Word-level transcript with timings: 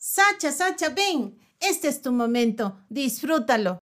Sacha, 0.00 0.52
Sacha, 0.52 0.90
ven. 0.90 1.36
Este 1.58 1.88
es 1.88 2.00
tu 2.00 2.12
momento. 2.12 2.78
Disfrútalo. 2.88 3.80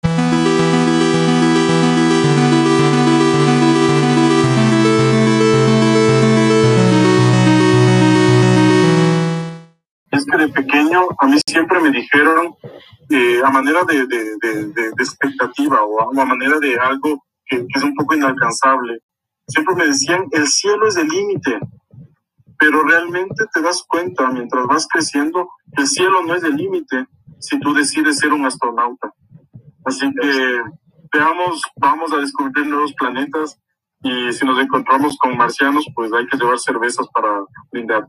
Es 10.11 10.25
que 10.25 10.39
de 10.39 10.49
pequeño 10.49 11.07
a 11.19 11.27
mí 11.27 11.39
siempre 11.47 11.81
me 11.81 11.91
dijeron 11.91 12.55
eh, 13.11 13.43
a 13.45 13.51
manera 13.51 13.85
de, 13.85 14.07
de, 14.07 14.25
de, 14.41 14.73
de, 14.73 14.89
expectativa 14.99 15.85
o 15.85 16.19
a 16.19 16.25
manera 16.25 16.59
de 16.59 16.79
algo 16.79 17.23
que, 17.45 17.59
que 17.59 17.67
es 17.75 17.83
un 17.83 17.95
poco 17.95 18.15
inalcanzable. 18.15 19.01
Siempre 19.47 19.75
me 19.75 19.87
decían, 19.89 20.25
el 20.33 20.47
cielo 20.49 20.89
es 20.89 20.97
el 20.97 21.09
límite, 21.09 21.59
pero 22.59 22.83
realmente 22.83 23.45
te 23.53 23.61
das 23.63 23.85
cuenta 23.87 24.31
mientras 24.31 24.67
vas 24.67 24.87
creciendo, 24.89 25.49
el 25.73 25.87
cielo 25.87 26.23
no 26.25 26.35
es 26.35 26.43
el 26.43 26.57
límite 26.57 27.07
si 27.39 27.59
tú 27.61 27.75
decides 27.75 28.19
ser 28.19 28.33
un 28.33 28.47
astronauta. 28.47 29.13
Así 29.85 30.11
que 30.21 30.61
veamos, 31.13 31.63
vamos 31.77 32.13
a 32.13 32.19
descubrir 32.19 32.67
nuevos 32.67 32.93
planetas 32.95 33.61
y 34.03 34.33
si 34.33 34.45
nos 34.45 34.59
encontramos 34.61 35.17
con 35.19 35.37
marcianos, 35.37 35.87
pues 35.95 36.13
hay 36.13 36.27
que 36.27 36.37
llevar 36.37 36.59
cervezas 36.59 37.07
para 37.13 37.45
brindar. 37.73 38.09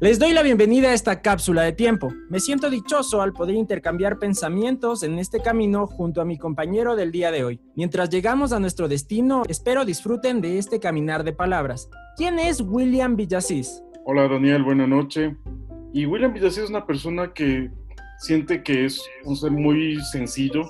Les 0.00 0.18
doy 0.18 0.32
la 0.32 0.42
bienvenida 0.42 0.88
a 0.88 0.94
esta 0.94 1.22
cápsula 1.22 1.62
de 1.62 1.72
tiempo. 1.72 2.12
Me 2.28 2.40
siento 2.40 2.70
dichoso 2.70 3.22
al 3.22 3.32
poder 3.32 3.54
intercambiar 3.54 4.18
pensamientos 4.18 5.02
en 5.02 5.18
este 5.18 5.40
camino 5.40 5.86
junto 5.86 6.20
a 6.20 6.24
mi 6.24 6.38
compañero 6.38 6.96
del 6.96 7.12
día 7.12 7.30
de 7.30 7.44
hoy. 7.44 7.60
Mientras 7.76 8.10
llegamos 8.10 8.52
a 8.52 8.60
nuestro 8.60 8.88
destino, 8.88 9.42
espero 9.48 9.84
disfruten 9.84 10.40
de 10.40 10.58
este 10.58 10.80
caminar 10.80 11.24
de 11.24 11.32
palabras. 11.32 11.88
¿Quién 12.16 12.38
es 12.38 12.60
William 12.60 13.16
Villasís? 13.16 13.82
Hola 14.10 14.26
Daniel, 14.26 14.62
buena 14.62 14.86
noche. 14.86 15.36
Y 15.92 16.06
William 16.06 16.32
Villasís 16.32 16.56
es 16.56 16.70
una 16.70 16.86
persona 16.86 17.34
que 17.34 17.70
siente 18.20 18.62
que 18.62 18.86
es 18.86 19.06
un 19.24 19.36
ser 19.36 19.50
muy 19.50 20.00
sencillo. 20.00 20.62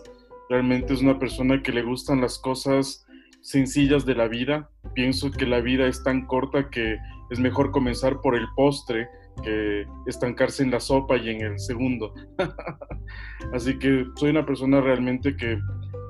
Realmente 0.50 0.92
es 0.92 1.02
una 1.02 1.20
persona 1.20 1.62
que 1.62 1.70
le 1.70 1.82
gustan 1.82 2.20
las 2.20 2.36
cosas 2.40 3.06
sencillas 3.40 4.04
de 4.04 4.16
la 4.16 4.26
vida. 4.26 4.68
Pienso 4.92 5.30
que 5.30 5.46
la 5.46 5.60
vida 5.60 5.86
es 5.86 6.02
tan 6.02 6.26
corta 6.26 6.68
que 6.68 6.98
es 7.30 7.38
mejor 7.38 7.70
comenzar 7.70 8.20
por 8.22 8.34
el 8.34 8.44
postre 8.56 9.08
que 9.44 9.86
estancarse 10.08 10.64
en 10.64 10.72
la 10.72 10.80
sopa 10.80 11.16
y 11.16 11.30
en 11.30 11.42
el 11.42 11.60
segundo. 11.60 12.12
Así 13.54 13.78
que 13.78 14.04
soy 14.16 14.30
una 14.30 14.44
persona 14.44 14.80
realmente 14.80 15.36
que 15.36 15.60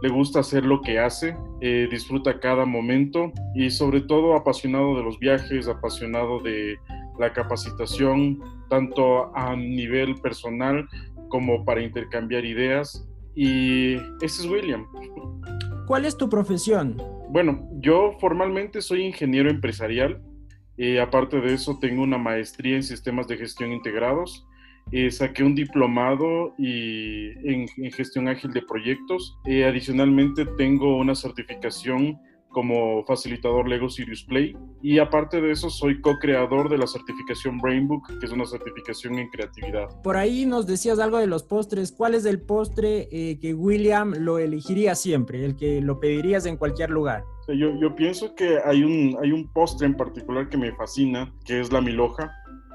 le 0.00 0.08
gusta 0.08 0.40
hacer 0.40 0.64
lo 0.64 0.80
que 0.80 0.98
hace, 0.98 1.36
eh, 1.60 1.88
disfruta 1.90 2.40
cada 2.40 2.64
momento 2.64 3.32
y 3.54 3.70
sobre 3.70 4.00
todo 4.00 4.34
apasionado 4.34 4.96
de 4.96 5.02
los 5.02 5.18
viajes, 5.18 5.68
apasionado 5.68 6.40
de 6.40 6.78
la 7.18 7.32
capacitación, 7.32 8.40
tanto 8.68 9.34
a 9.36 9.54
nivel 9.56 10.14
personal 10.16 10.88
como 11.28 11.64
para 11.64 11.82
intercambiar 11.82 12.44
ideas. 12.44 13.06
Y 13.34 13.94
ese 14.20 14.42
es 14.42 14.46
William. 14.46 14.86
¿Cuál 15.86 16.04
es 16.04 16.16
tu 16.16 16.28
profesión? 16.28 16.96
Bueno, 17.30 17.68
yo 17.80 18.12
formalmente 18.20 18.82
soy 18.82 19.04
ingeniero 19.04 19.50
empresarial. 19.50 20.20
Eh, 20.76 21.00
aparte 21.00 21.40
de 21.40 21.54
eso, 21.54 21.78
tengo 21.80 22.02
una 22.02 22.18
maestría 22.18 22.76
en 22.76 22.82
sistemas 22.82 23.26
de 23.28 23.36
gestión 23.36 23.72
integrados. 23.72 24.46
Eh, 24.90 25.10
saqué 25.10 25.44
un 25.44 25.54
diplomado 25.54 26.54
y 26.56 27.28
en, 27.46 27.68
gestión 27.92 28.28
ágil 28.28 28.52
de 28.52 28.62
proyectos. 28.62 29.36
Eh, 29.46 29.64
adicionalmente, 29.64 30.46
tengo 30.56 30.96
una 30.96 31.14
certificación 31.14 32.18
como 32.50 33.04
facilitador 33.04 33.68
Lego 33.68 33.88
Serious 33.88 34.24
Play. 34.24 34.56
Y 34.82 34.98
aparte 34.98 35.40
de 35.40 35.50
eso, 35.50 35.70
soy 35.70 36.00
co-creador 36.00 36.68
de 36.68 36.78
la 36.78 36.86
certificación 36.86 37.58
Brainbook, 37.58 38.18
que 38.18 38.26
es 38.26 38.32
una 38.32 38.46
certificación 38.46 39.18
en 39.18 39.28
creatividad. 39.28 39.88
Por 40.02 40.16
ahí 40.16 40.46
nos 40.46 40.66
decías 40.66 40.98
algo 40.98 41.18
de 41.18 41.26
los 41.26 41.42
postres. 41.42 41.92
¿Cuál 41.92 42.14
es 42.14 42.24
el 42.24 42.40
postre 42.40 43.08
eh, 43.10 43.38
que 43.40 43.54
William 43.54 44.14
lo 44.18 44.38
elegiría 44.38 44.94
siempre, 44.94 45.44
el 45.44 45.56
que 45.56 45.80
lo 45.80 46.00
pedirías 46.00 46.46
en 46.46 46.56
cualquier 46.56 46.90
lugar? 46.90 47.24
Yo, 47.48 47.74
yo 47.80 47.94
pienso 47.94 48.34
que 48.34 48.58
hay 48.64 48.82
un, 48.84 49.16
hay 49.22 49.32
un 49.32 49.48
postre 49.48 49.86
en 49.86 49.96
particular 49.96 50.48
que 50.48 50.58
me 50.58 50.72
fascina, 50.74 51.32
que 51.44 51.60
es 51.60 51.72
la 51.72 51.80
miloja. 51.80 52.30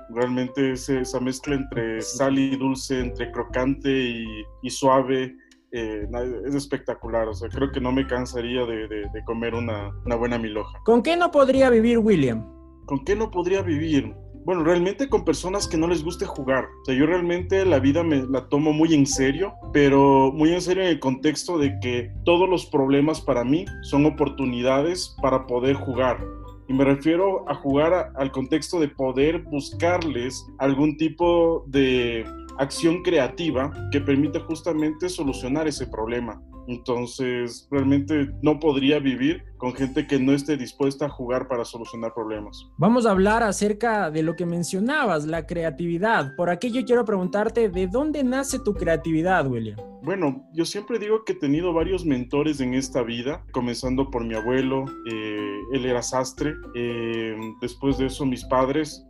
Realmente 0.10 0.74
es 0.74 0.90
esa 0.90 1.20
mezcla 1.20 1.56
entre 1.56 2.02
sal 2.02 2.38
y 2.38 2.56
dulce, 2.56 3.00
entre 3.00 3.32
crocante 3.32 3.90
y, 3.90 4.26
y 4.62 4.70
suave 4.70 5.36
eh, 5.74 6.08
es 6.46 6.56
espectacular. 6.56 7.28
O 7.28 7.34
sea, 7.34 7.50
creo 7.50 7.72
que 7.72 7.82
no 7.82 7.92
me 7.92 8.08
cansaría 8.08 8.66
de, 8.66 9.10
comer 9.26 9.56
una, 9.56 9.92
una, 10.06 10.16
buena 10.16 10.38
miloja. 10.38 10.80
¿Con 10.86 11.02
qué 11.02 11.18
no 11.18 11.32
podría 11.32 11.70
vivir 11.70 11.98
William? 11.98 12.46
¿Con 12.86 13.04
qué 13.04 13.16
no 13.16 13.32
podría 13.32 13.62
vivir? 13.62 14.14
Bueno, 14.46 14.64
realmente 14.64 15.10
con 15.10 15.24
personas 15.24 15.68
que 15.68 15.78
no 15.78 15.88
les 15.88 16.04
guste 16.04 16.26
jugar. 16.26 16.66
O 16.82 16.86
sea, 16.86 16.96
yo 16.96 17.06
realmente 17.06 17.66
la 17.66 17.80
vida 17.80 18.04
me 18.04 18.24
la 18.24 18.48
tomo 18.50 18.74
muy 18.74 18.94
en 18.94 19.06
serio, 19.06 19.54
pero 19.72 20.32
muy 20.34 20.54
en 20.54 20.62
serio 20.62 20.84
en 20.84 20.90
el 20.90 21.00
contexto 21.00 21.58
de 21.58 21.80
que 21.80 22.12
todos 22.26 22.48
los 22.50 22.66
problemas 22.66 23.22
para 23.22 23.44
mí 23.44 23.66
son 23.84 24.06
oportunidades 24.06 25.16
para 25.22 25.48
poder 25.48 25.76
jugar. 25.76 26.20
Y 26.68 26.74
me 26.74 26.84
refiero 26.84 27.50
a 27.50 27.56
jugar 27.56 28.12
al 28.16 28.32
contexto 28.32 28.80
de 28.80 28.90
poder 28.90 29.44
buscarles 29.44 30.46
algún 30.60 30.98
tipo 30.98 31.64
de 31.68 32.26
acción 32.58 33.02
creativa 33.04 33.72
que 33.92 34.02
permite 34.02 34.40
justamente 34.40 35.10
solucionar 35.10 35.68
ese 35.68 35.88
problema. 35.88 36.42
Entonces, 36.68 37.68
realmente 37.72 38.30
no 38.42 38.60
podría 38.60 39.00
vivir 39.00 39.44
con 39.58 39.74
gente 39.74 40.08
que 40.08 40.20
no 40.20 40.34
esté 40.34 40.58
dispuesta 40.58 41.06
a 41.06 41.10
jugar 41.10 41.48
para 41.48 41.66
solucionar 41.66 42.14
problemas. 42.14 42.58
Vamos 42.78 43.06
a 43.06 43.12
hablar 43.12 43.44
acerca 43.44 44.10
de 44.10 44.24
lo 44.24 44.36
que 44.36 44.46
mencionabas, 44.46 45.26
la 45.26 45.46
creatividad. 45.46 46.36
Por 46.36 46.50
aquello 46.50 46.82
quiero 46.86 47.06
preguntarte, 47.06 47.70
¿de 47.70 47.88
dónde 47.88 48.24
nace 48.24 48.60
tu 48.60 48.74
creatividad, 48.74 49.48
William? 49.48 49.78
Bueno, 50.04 50.50
yo 50.54 50.66
siempre 50.66 51.00
digo 51.00 51.24
que 51.24 51.32
he 51.34 51.36
tenido 51.36 51.72
varios 51.74 52.06
mentores 52.06 52.60
en 52.60 52.74
esta 52.74 53.04
vida, 53.04 53.46
comenzando 53.54 54.10
por 54.10 54.26
mi 54.26 54.36
abuelo, 54.36 54.84
eh, 55.10 55.60
él 55.72 55.86
era 55.86 56.02
sastre, 56.02 56.54
eh, 56.76 57.38
después 57.62 57.98
de 57.98 58.08
eso 58.08 58.26
mis 58.26 58.44
padres, 58.46 59.06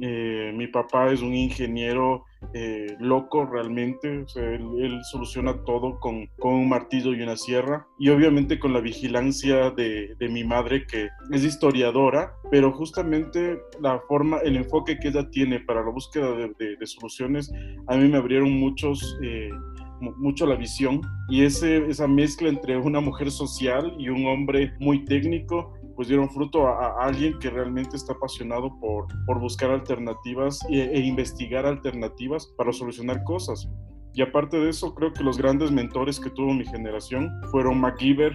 eh, 0.00 0.52
mi 0.54 0.66
papá 0.68 1.10
es 1.12 1.22
un 1.22 1.34
ingeniero 1.34 2.24
eh, 2.54 2.96
loco 3.00 3.44
realmente, 3.46 4.24
él, 4.36 5.00
soluciona 5.10 5.64
todo 5.64 5.98
con, 5.98 6.28
un 6.38 6.68
martillo 6.68 7.12
y 7.12 7.22
una 7.22 7.36
sierra 7.36 7.86
y 7.98 8.08
obviamente 8.10 8.60
con 8.60 8.72
la 8.72 8.80
vigilancia 8.80 9.70
de, 9.70 10.14
mi 10.30 10.44
madre 10.44 10.86
que 10.86 11.08
es 11.32 11.44
historiadora, 11.44 12.32
pero 12.50 12.72
justamente 12.72 13.58
la 13.80 13.98
forma, 14.06 14.38
el 14.38 14.56
enfoque 14.56 14.98
que 14.98 15.08
ella 15.08 15.28
tiene 15.30 15.60
para 15.60 15.82
la 15.82 15.90
búsqueda 15.90 16.32
de, 16.32 16.76
soluciones 16.86 17.52
a 17.88 17.96
mí 17.96 18.08
me 18.08 18.18
abrieron 18.18 18.52
muchos... 18.52 19.18
Eh, 19.22 19.50
mucho 20.00 20.46
la 20.46 20.54
visión 20.54 21.00
y 21.28 21.42
esa 21.42 22.06
mezcla 22.06 22.48
entre 22.48 22.76
una 22.76 23.00
mujer 23.00 23.32
social 23.32 23.96
y 23.98 24.08
un 24.08 24.26
hombre 24.26 24.72
muy 24.78 25.04
técnico 25.04 25.74
pues 25.98 26.06
dieron 26.06 26.30
fruto 26.30 26.68
a, 26.68 27.04
alguien 27.04 27.36
que 27.40 27.50
realmente 27.50 27.96
está 27.96 28.12
apasionado 28.12 28.70
por, 28.78 29.08
por 29.26 29.40
buscar 29.40 29.72
alternativas 29.72 30.64
e, 30.70 31.00
investigar 31.00 31.66
alternativas 31.66 32.46
para 32.56 32.72
solucionar 32.72 33.24
cosas. 33.24 33.68
Y 34.14 34.22
aparte 34.22 34.60
de 34.60 34.70
eso, 34.70 34.94
creo 34.94 35.12
que 35.12 35.24
los 35.24 35.36
grandes 35.36 35.72
mentores 35.72 36.20
que 36.20 36.30
tuvo 36.30 36.54
mi 36.54 36.64
generación 36.64 37.28
fueron 37.50 37.80
MacGyver, 37.80 38.32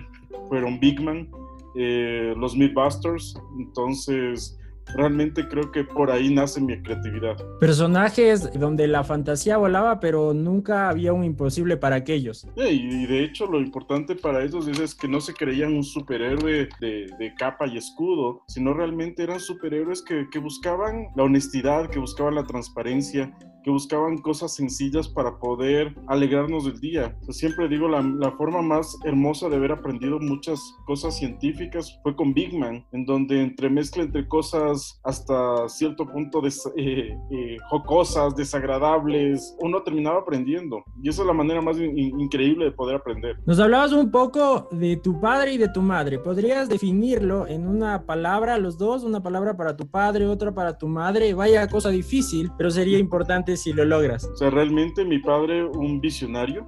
fueron 0.50 0.78
Bigman, 0.78 1.32
eh, 1.76 2.34
los 2.36 2.54
Mythbusters. 2.54 3.34
Entonces, 3.58 4.60
realmente 4.96 5.48
creo 5.48 5.72
que 5.72 5.84
por 5.84 6.12
ahí 6.12 6.34
nace 6.34 6.62
mi 6.62 6.82
creatividad. 6.82 7.36
Personajes 7.60 8.52
donde 8.60 8.88
la 8.88 9.04
fantasía 9.04 9.58
volaba, 9.58 10.00
pero 10.00 10.34
nunca 10.34 10.90
había 10.90 11.14
un 11.14 11.24
imposible 11.24 11.78
para 11.78 11.96
aquellos. 11.98 12.48
y 12.56 13.06
de 13.06 13.24
hecho 13.24 13.46
lo 13.48 13.60
importante 13.60 14.16
para 14.16 14.44
ellos 14.44 14.68
es, 14.68 14.94
que 14.96 15.08
no 15.08 15.22
se 15.22 15.34
creían 15.34 15.74
un 15.74 15.84
superhéroe 15.84 16.70
de, 16.80 17.08
de, 17.18 17.34
capa 17.36 17.68
y 17.68 17.78
escudo, 17.78 18.44
sino 18.48 18.74
realmente 18.74 19.24
eran 19.24 19.40
superhéroes 19.40 20.02
que, 20.02 20.28
que 20.32 20.40
buscaban 20.40 21.08
la 21.16 21.24
honestidad, 21.24 21.90
que 21.90 22.00
buscaban 22.00 22.36
la 22.36 22.44
transparencia, 22.44 23.34
que 23.64 23.72
buscaban 23.72 24.18
cosas 24.20 24.54
sencillas 24.54 25.08
para 25.08 25.38
poder 25.38 25.96
alegrarnos 26.08 26.66
del 26.66 26.80
día. 26.80 27.18
siempre 27.30 27.68
digo, 27.68 27.88
la, 27.88 28.02
la, 28.02 28.32
forma 28.32 28.62
más 28.62 28.98
hermosa 29.04 29.48
de 29.50 29.56
haber 29.56 29.72
aprendido 29.72 30.20
muchas 30.20 30.60
cosas 30.86 31.18
científicas 31.18 32.00
fue 32.04 32.16
con 32.16 32.34
Big 32.34 32.58
Man, 32.58 32.86
en 32.92 33.06
donde 33.06 33.42
entremezcla 33.42 34.04
entre 34.04 34.28
cosas 34.28 35.00
hasta 35.04 35.68
cierto 35.70 36.06
punto 36.06 36.42
de, 36.42 36.50
eh, 36.76 37.18
eh, 37.32 37.58
jocosas, 37.70 38.36
desagradables, 38.36 39.56
uno 39.60 39.82
terminaba 39.84 40.20
aprendiendo. 40.20 40.84
Y 41.02 41.10
esa 41.10 41.22
es 41.22 41.28
la 41.28 41.34
manera 41.34 41.62
más 41.62 41.78
increíble 41.78 42.66
de 42.66 42.72
poder 42.72 42.96
aprender. 42.96 43.38
Nos 43.46 43.60
hablabas 43.60 43.92
un 43.94 44.12
poco 44.12 44.68
de 44.72 44.98
tu 44.98 45.20
padre 45.20 45.54
y 45.54 45.58
de 45.58 45.70
tu 45.70 45.82
madre. 45.82 46.20
¿Podrías 46.20 46.70
definirlo 46.70 47.48
en 47.48 47.68
una 47.68 48.06
palabra, 48.06 48.58
los 48.58 48.78
dos? 48.78 49.04
Una 49.04 49.22
palabra 49.22 49.56
para 49.56 49.76
tu 49.76 49.88
padre, 49.88 50.28
otra 50.28 50.54
para 50.54 50.78
tu 50.78 50.88
madre. 50.88 51.34
Vaya 51.34 51.68
cosa 51.68 51.90
difícil, 51.90 52.52
pero 52.58 52.70
sería 52.72 52.98
importante 52.98 53.53
si 53.58 53.74
lo 53.74 53.86
logras. 53.86 54.26
O 54.26 54.36
sea, 54.36 54.50
realmente 54.50 55.06
mi 55.06 55.20
padre 55.20 55.66
un 55.66 56.00
visionario 56.00 56.66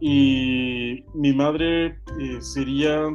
y 0.00 1.04
mi 1.14 1.32
madre 1.32 1.86
eh, 2.20 2.40
sería 2.40 3.06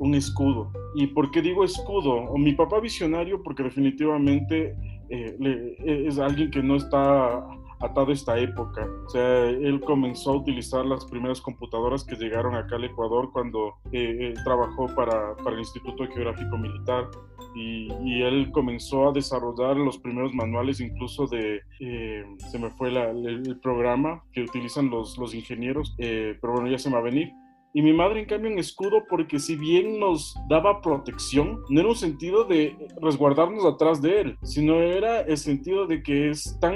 un 0.00 0.14
escudo. 0.14 0.72
¿Y 0.94 1.08
por 1.08 1.30
qué 1.30 1.42
digo 1.42 1.64
escudo? 1.64 2.14
O 2.14 2.38
mi 2.38 2.52
papá 2.52 2.80
visionario 2.80 3.42
porque 3.42 3.62
definitivamente 3.62 4.74
eh, 5.10 5.76
es 6.06 6.18
alguien 6.18 6.50
que 6.50 6.62
no 6.62 6.76
está 6.76 7.44
atado 7.80 8.10
a 8.10 8.14
esta 8.14 8.38
época. 8.38 8.86
O 9.06 9.08
sea, 9.10 9.44
él 9.44 9.80
comenzó 9.80 10.32
a 10.32 10.36
utilizar 10.36 10.84
las 10.84 11.04
primeras 11.04 11.40
computadoras 11.40 12.04
que 12.04 12.16
llegaron 12.16 12.54
acá 12.54 12.76
al 12.76 12.84
Ecuador 12.84 13.30
cuando 13.32 13.74
eh, 13.92 14.34
trabajó 14.44 14.86
para, 14.94 15.36
para, 15.36 15.52
el 15.52 15.60
Instituto 15.60 16.06
Geográfico 16.06 16.56
Militar 16.58 17.08
y, 17.54 17.88
y, 18.04 18.22
él 18.22 18.50
comenzó 18.52 19.08
a 19.08 19.12
desarrollar 19.12 19.76
los 19.76 19.98
primeros 19.98 20.34
manuales 20.34 20.80
incluso 20.80 21.26
de, 21.26 21.60
eh, 21.80 22.24
se 22.50 22.58
me 22.58 22.70
fue 22.70 22.90
la, 22.90 23.10
el, 23.10 23.26
el, 23.46 23.58
programa 23.60 24.22
que 24.32 24.42
utilizan 24.42 24.90
los, 24.90 25.16
los 25.18 25.34
ingenieros, 25.34 25.94
eh, 25.98 26.36
pero 26.40 26.54
bueno, 26.54 26.68
ya 26.68 26.78
se 26.78 26.88
me 26.88 26.94
va 26.94 27.00
a 27.00 27.04
venir 27.04 27.32
y 27.78 27.82
mi 27.82 27.92
madre, 27.92 28.18
en 28.18 28.26
cambio, 28.26 28.50
en 28.50 28.58
escudo, 28.58 29.04
porque 29.08 29.38
si 29.38 29.54
bien 29.54 30.00
nos 30.00 30.34
daba 30.48 30.80
protección, 30.80 31.62
no 31.68 31.78
era 31.78 31.90
un 31.90 31.94
sentido 31.94 32.42
de 32.42 32.76
resguardarnos 33.00 33.64
atrás 33.64 34.02
de 34.02 34.20
él, 34.20 34.38
sino 34.42 34.80
era 34.80 35.20
el 35.20 35.36
sentido 35.36 35.86
de 35.86 36.02
que 36.02 36.30
es 36.30 36.58
tan 36.60 36.74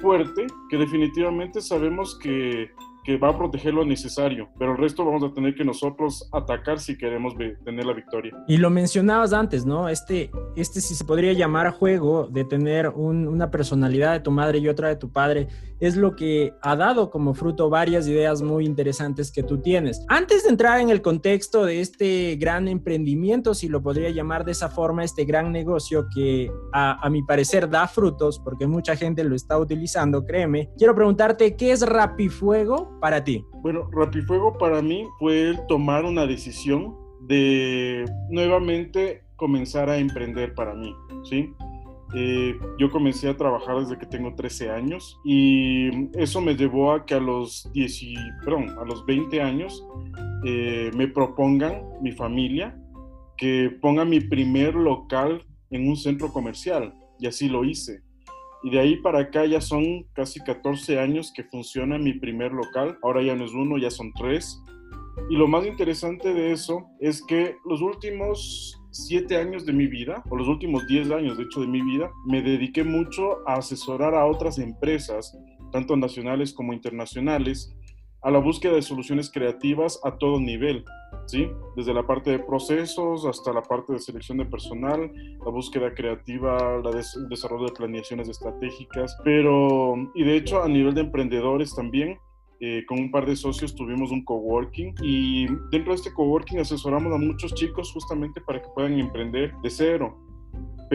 fuerte 0.00 0.46
que 0.70 0.76
definitivamente 0.76 1.60
sabemos 1.60 2.16
que 2.20 2.70
que 3.04 3.18
va 3.18 3.28
a 3.28 3.36
proteger 3.36 3.74
lo 3.74 3.84
necesario, 3.84 4.48
pero 4.58 4.72
el 4.72 4.78
resto 4.78 5.04
vamos 5.04 5.22
a 5.22 5.32
tener 5.32 5.54
que 5.54 5.64
nosotros 5.64 6.28
atacar 6.32 6.80
si 6.80 6.96
queremos 6.96 7.34
tener 7.64 7.84
la 7.84 7.92
victoria. 7.92 8.32
Y 8.48 8.56
lo 8.56 8.70
mencionabas 8.70 9.34
antes, 9.34 9.66
¿no? 9.66 9.90
Este, 9.90 10.30
este 10.56 10.80
si 10.80 10.94
se 10.94 11.04
podría 11.04 11.34
llamar 11.34 11.70
juego 11.72 12.26
de 12.26 12.44
tener 12.44 12.88
una 12.88 13.50
personalidad 13.50 14.12
de 14.12 14.20
tu 14.20 14.30
madre 14.30 14.58
y 14.58 14.68
otra 14.68 14.88
de 14.88 14.96
tu 14.96 15.12
padre, 15.12 15.48
es 15.80 15.96
lo 15.96 16.16
que 16.16 16.54
ha 16.62 16.76
dado 16.76 17.10
como 17.10 17.34
fruto 17.34 17.68
varias 17.68 18.06
ideas 18.08 18.40
muy 18.40 18.64
interesantes 18.64 19.30
que 19.30 19.42
tú 19.42 19.60
tienes. 19.60 20.02
Antes 20.08 20.44
de 20.44 20.50
entrar 20.50 20.80
en 20.80 20.88
el 20.88 21.02
contexto 21.02 21.66
de 21.66 21.80
este 21.80 22.36
gran 22.36 22.68
emprendimiento, 22.68 23.52
si 23.52 23.68
lo 23.68 23.82
podría 23.82 24.08
llamar 24.10 24.46
de 24.46 24.52
esa 24.52 24.70
forma, 24.70 25.04
este 25.04 25.26
gran 25.26 25.52
negocio 25.52 26.06
que 26.14 26.50
a, 26.72 27.04
a 27.04 27.10
mi 27.10 27.22
parecer 27.22 27.68
da 27.68 27.86
frutos, 27.86 28.38
porque 28.38 28.66
mucha 28.66 28.96
gente 28.96 29.24
lo 29.24 29.34
está 29.34 29.58
utilizando, 29.58 30.24
créeme, 30.24 30.70
quiero 30.78 30.94
preguntarte, 30.94 31.54
¿qué 31.56 31.72
es 31.72 31.86
Rapifuego 31.86 32.93
para 33.04 33.22
ti? 33.22 33.44
Bueno, 33.60 33.86
Rapifuego 33.92 34.56
para 34.56 34.80
mí 34.80 35.04
fue 35.18 35.50
el 35.50 35.66
tomar 35.66 36.06
una 36.06 36.26
decisión 36.26 36.96
de 37.20 38.06
nuevamente 38.30 39.24
comenzar 39.36 39.90
a 39.90 39.98
emprender 39.98 40.54
para 40.54 40.72
mí, 40.72 40.90
¿sí? 41.28 41.52
Eh, 42.14 42.58
yo 42.78 42.90
comencé 42.90 43.28
a 43.28 43.36
trabajar 43.36 43.80
desde 43.80 43.98
que 43.98 44.06
tengo 44.06 44.34
13 44.34 44.70
años 44.70 45.20
y 45.22 46.08
eso 46.18 46.40
me 46.40 46.56
llevó 46.56 46.92
a 46.92 47.04
que 47.04 47.12
a 47.12 47.20
los, 47.20 47.70
10, 47.74 48.00
perdón, 48.42 48.70
a 48.78 48.86
los 48.86 49.04
20 49.04 49.38
años 49.42 49.86
eh, 50.46 50.90
me 50.96 51.06
propongan 51.06 51.82
mi 52.00 52.12
familia 52.12 52.74
que 53.36 53.68
ponga 53.82 54.06
mi 54.06 54.20
primer 54.20 54.74
local 54.74 55.44
en 55.70 55.90
un 55.90 55.96
centro 55.98 56.32
comercial 56.32 56.94
y 57.20 57.26
así 57.26 57.50
lo 57.50 57.66
hice. 57.66 58.03
Y 58.64 58.70
de 58.70 58.80
ahí 58.80 58.96
para 58.96 59.20
acá 59.20 59.44
ya 59.44 59.60
son 59.60 60.04
casi 60.14 60.40
14 60.40 60.98
años 60.98 61.32
que 61.34 61.44
funciona 61.44 61.98
mi 61.98 62.14
primer 62.14 62.52
local. 62.52 62.98
Ahora 63.02 63.22
ya 63.22 63.36
no 63.36 63.44
es 63.44 63.52
uno, 63.52 63.76
ya 63.76 63.90
son 63.90 64.12
tres. 64.14 64.60
Y 65.30 65.36
lo 65.36 65.46
más 65.46 65.66
interesante 65.66 66.32
de 66.32 66.52
eso 66.52 66.86
es 66.98 67.22
que 67.22 67.56
los 67.66 67.82
últimos 67.82 68.80
siete 68.90 69.36
años 69.36 69.66
de 69.66 69.72
mi 69.72 69.86
vida, 69.86 70.22
o 70.30 70.36
los 70.36 70.48
últimos 70.48 70.86
diez 70.86 71.10
años 71.10 71.36
de 71.36 71.44
hecho 71.44 71.60
de 71.60 71.66
mi 71.66 71.82
vida, 71.82 72.10
me 72.26 72.42
dediqué 72.42 72.84
mucho 72.84 73.46
a 73.46 73.56
asesorar 73.56 74.14
a 74.14 74.26
otras 74.26 74.58
empresas, 74.58 75.36
tanto 75.72 75.96
nacionales 75.96 76.52
como 76.52 76.72
internacionales, 76.72 77.76
a 78.22 78.30
la 78.30 78.38
búsqueda 78.38 78.72
de 78.72 78.82
soluciones 78.82 79.30
creativas 79.30 80.00
a 80.04 80.16
todo 80.16 80.40
nivel. 80.40 80.84
¿Sí? 81.26 81.48
Desde 81.76 81.94
la 81.94 82.06
parte 82.06 82.30
de 82.30 82.38
procesos 82.38 83.26
hasta 83.26 83.52
la 83.52 83.62
parte 83.62 83.92
de 83.92 83.98
selección 83.98 84.38
de 84.38 84.46
personal, 84.46 85.12
la 85.44 85.50
búsqueda 85.50 85.94
creativa, 85.94 86.76
el 86.76 87.28
desarrollo 87.28 87.66
de 87.66 87.72
planeaciones 87.72 88.28
estratégicas, 88.28 89.16
pero, 89.24 89.94
y 90.14 90.24
de 90.24 90.36
hecho 90.36 90.62
a 90.62 90.68
nivel 90.68 90.94
de 90.94 91.02
emprendedores 91.02 91.74
también, 91.74 92.18
eh, 92.60 92.84
con 92.86 92.98
un 92.98 93.10
par 93.10 93.26
de 93.26 93.36
socios 93.36 93.74
tuvimos 93.74 94.10
un 94.10 94.24
coworking 94.24 94.94
y 95.02 95.46
dentro 95.70 95.92
de 95.92 95.96
este 95.96 96.14
coworking 96.14 96.60
asesoramos 96.60 97.12
a 97.12 97.18
muchos 97.18 97.52
chicos 97.52 97.92
justamente 97.92 98.40
para 98.40 98.62
que 98.62 98.68
puedan 98.74 98.98
emprender 98.98 99.52
de 99.62 99.70
cero 99.70 100.23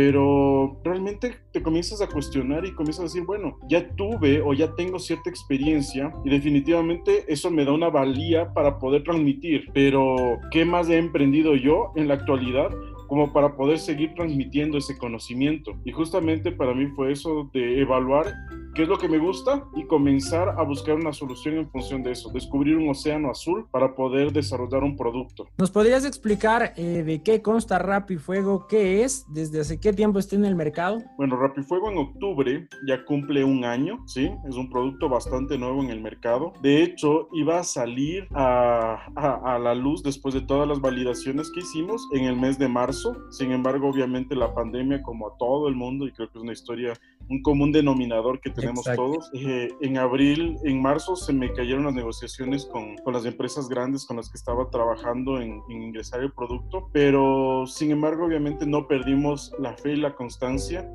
pero 0.02 0.80
realmente 0.82 1.36
te 1.52 1.62
comienzas 1.62 2.02
a 2.02 2.08
cuestionar 2.08 2.66
y 2.66 2.72
comienzas 2.74 3.02
a 3.02 3.04
decir, 3.04 3.26
bueno, 3.26 3.60
ya 3.68 3.86
tuve 3.98 4.42
o 4.42 4.54
ya 4.54 4.74
tengo 4.76 4.98
cierta 4.98 5.30
experiencia 5.30 6.14
y 6.24 6.30
definitivamente 6.30 7.26
eso 7.28 7.52
me 7.52 7.66
da 7.66 7.74
una 7.74 7.90
valía 7.90 8.54
para 8.54 8.80
poder 8.80 9.04
transmitir, 9.04 9.66
pero 9.74 10.16
¿qué 10.52 10.64
más 10.64 10.88
he 10.88 10.98
emprendido 10.98 11.54
yo 11.58 11.92
en 11.98 12.08
la 12.08 12.14
actualidad? 12.14 12.70
Como 13.10 13.34
para 13.34 13.56
poder 13.58 13.80
seguir 13.80 14.14
transmitiendo 14.14 14.78
ese 14.78 14.98
conocimiento. 14.98 15.74
Y 15.84 15.92
justamente 15.92 16.52
para 16.52 16.74
mí 16.74 16.88
fue 16.96 17.12
eso 17.12 17.50
de 17.54 17.82
evaluar 17.82 18.28
qué 18.76 18.84
es 18.84 18.88
lo 18.88 19.00
que 19.00 19.10
me 19.10 19.18
gusta 19.18 19.66
y 19.76 19.86
comenzar 19.86 20.50
a 20.50 20.64
buscar 20.64 20.96
una 20.96 21.12
solución 21.12 21.58
en 21.58 21.70
función 21.70 22.04
de 22.04 22.12
eso, 22.12 22.30
descubrir 22.32 22.78
un 22.78 22.90
océano 22.90 23.32
azul 23.32 23.66
para 23.72 23.96
poder 23.96 24.32
desarrollar 24.32 24.84
un 24.84 24.96
producto. 24.96 25.48
¿Nos 25.58 25.72
podrías 25.72 26.06
explicar 26.06 26.74
eh, 26.78 27.04
de 27.04 27.24
qué 27.24 27.42
consta 27.42 27.80
Rapifuego, 27.80 28.68
qué 28.68 29.04
es, 29.04 29.26
desde 29.28 29.62
hace 29.62 29.80
qué 29.80 29.92
tiempo 29.92 30.20
está 30.20 30.36
en 30.36 30.46
el 30.46 30.56
mercado? 30.56 31.02
Bueno, 31.18 31.36
Rapifuego 31.36 31.90
en 31.90 31.98
octubre 31.98 32.68
ya 32.88 33.04
cumple 33.06 33.44
un 33.44 33.66
año, 33.66 34.04
¿sí? 34.06 34.30
Es 34.48 34.56
un 34.56 34.70
producto 34.70 35.10
bastante 35.10 35.58
nuevo 35.58 35.82
en 35.82 35.90
el 35.90 36.00
mercado. 36.00 36.54
De 36.62 36.84
hecho, 36.84 37.28
iba 37.34 37.60
a 37.60 37.64
salir 37.64 38.28
a, 38.36 39.00
a, 39.16 39.56
a 39.56 39.60
la 39.60 39.74
luz 39.74 40.04
después 40.04 40.36
de 40.36 40.42
todas 40.42 40.68
las 40.68 40.80
validaciones 40.80 41.52
que 41.52 41.62
hicimos 41.62 42.08
en 42.14 42.26
el 42.26 42.36
mes 42.36 42.60
de 42.60 42.68
marzo 42.68 42.99
sin 43.30 43.52
embargo, 43.52 43.90
obviamente 43.90 44.36
la 44.36 44.54
pandemia, 44.54 45.02
como 45.02 45.28
a 45.28 45.38
todo 45.38 45.68
el 45.68 45.76
mundo, 45.76 46.08
y 46.08 46.12
creo 46.12 46.30
que 46.32 46.38
es 46.38 46.44
una 46.44 46.54
historia, 46.54 46.94
un 47.30 47.42
común 47.42 47.72
denominador 47.72 48.40
que 48.40 48.50
tenemos 48.50 48.86
todos, 48.96 49.30
eh, 49.34 49.70
en 49.82 49.98
abril, 49.98 50.58
en 50.64 50.82
marzo 50.82 51.16
se 51.16 51.34
me 51.34 51.52
cayeron 51.54 51.86
las 51.86 51.94
negociaciones 51.94 52.66
con, 52.66 52.96
con 52.98 53.14
las 53.14 53.26
empresas 53.26 53.70
grandes 53.70 54.06
con 54.06 54.18
las 54.18 54.30
que 54.30 54.38
estaba 54.38 54.70
trabajando 54.70 55.40
en, 55.42 55.62
en, 55.70 55.84
ingresar 55.84 56.22
el 56.22 56.32
producto, 56.32 56.90
pero 56.92 57.66
sin 57.68 57.92
embargo, 57.92 58.26
obviamente 58.26 58.66
no 58.66 58.88
perdimos 58.88 59.54
la 59.60 59.74
fe 59.76 59.94
y 59.94 59.98
la 59.98 60.16
constancia 60.16 60.90